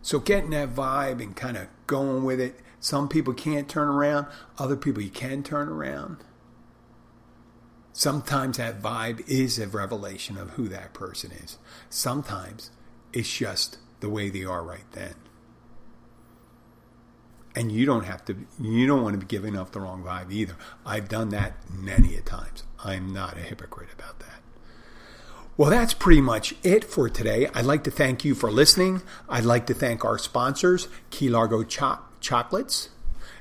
So 0.01 0.19
getting 0.19 0.51
that 0.51 0.73
vibe 0.73 1.21
and 1.21 1.35
kind 1.35 1.57
of 1.57 1.67
going 1.87 2.23
with 2.23 2.39
it. 2.39 2.59
Some 2.79 3.09
people 3.09 3.33
can't 3.33 3.67
turn 3.67 3.89
around, 3.89 4.27
other 4.57 4.77
people 4.77 5.03
you 5.03 5.09
can 5.09 5.43
turn 5.43 5.67
around. 5.67 6.17
Sometimes 7.91 8.57
that 8.57 8.81
vibe 8.81 9.27
is 9.27 9.59
a 9.59 9.67
revelation 9.67 10.37
of 10.37 10.51
who 10.51 10.69
that 10.69 10.93
person 10.93 11.31
is. 11.31 11.57
Sometimes 11.89 12.71
it's 13.11 13.29
just 13.29 13.77
the 13.99 14.09
way 14.09 14.29
they 14.29 14.45
are 14.45 14.63
right 14.63 14.89
then. 14.93 15.15
And 17.59 17.73
you 17.73 17.85
don't 17.85 18.05
have 18.05 18.23
to, 18.25 18.37
you 18.61 18.87
don't 18.87 19.03
want 19.03 19.15
to 19.15 19.19
be 19.19 19.25
giving 19.25 19.57
off 19.57 19.73
the 19.73 19.81
wrong 19.81 20.01
vibe 20.01 20.31
either. 20.31 20.55
I've 20.85 21.09
done 21.09 21.27
that 21.29 21.57
many 21.69 22.15
a 22.15 22.21
times. 22.21 22.63
I'm 22.81 23.11
not 23.11 23.35
a 23.35 23.41
hypocrite 23.41 23.89
about 23.93 24.19
that. 24.19 24.39
Well, 25.57 25.69
that's 25.69 25.93
pretty 25.93 26.21
much 26.21 26.55
it 26.63 26.85
for 26.85 27.09
today. 27.09 27.49
I'd 27.53 27.65
like 27.65 27.83
to 27.83 27.91
thank 27.91 28.23
you 28.23 28.33
for 28.33 28.49
listening. 28.49 29.01
I'd 29.27 29.43
like 29.43 29.67
to 29.67 29.73
thank 29.73 30.05
our 30.05 30.17
sponsors, 30.17 30.87
Key 31.09 31.27
Largo 31.27 31.63
Cho- 31.63 31.99
Chocolates. 32.21 32.91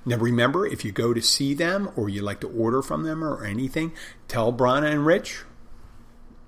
Now, 0.05 0.17
remember, 0.17 0.67
if 0.67 0.85
you 0.85 0.91
go 0.91 1.15
to 1.15 1.23
see 1.23 1.55
them 1.55 1.89
or 1.95 2.09
you 2.09 2.21
like 2.21 2.41
to 2.41 2.49
order 2.49 2.83
from 2.83 3.05
them 3.05 3.23
or 3.23 3.45
anything, 3.45 3.93
tell 4.27 4.53
Brana 4.53 4.91
and 4.91 5.07
Rich, 5.07 5.45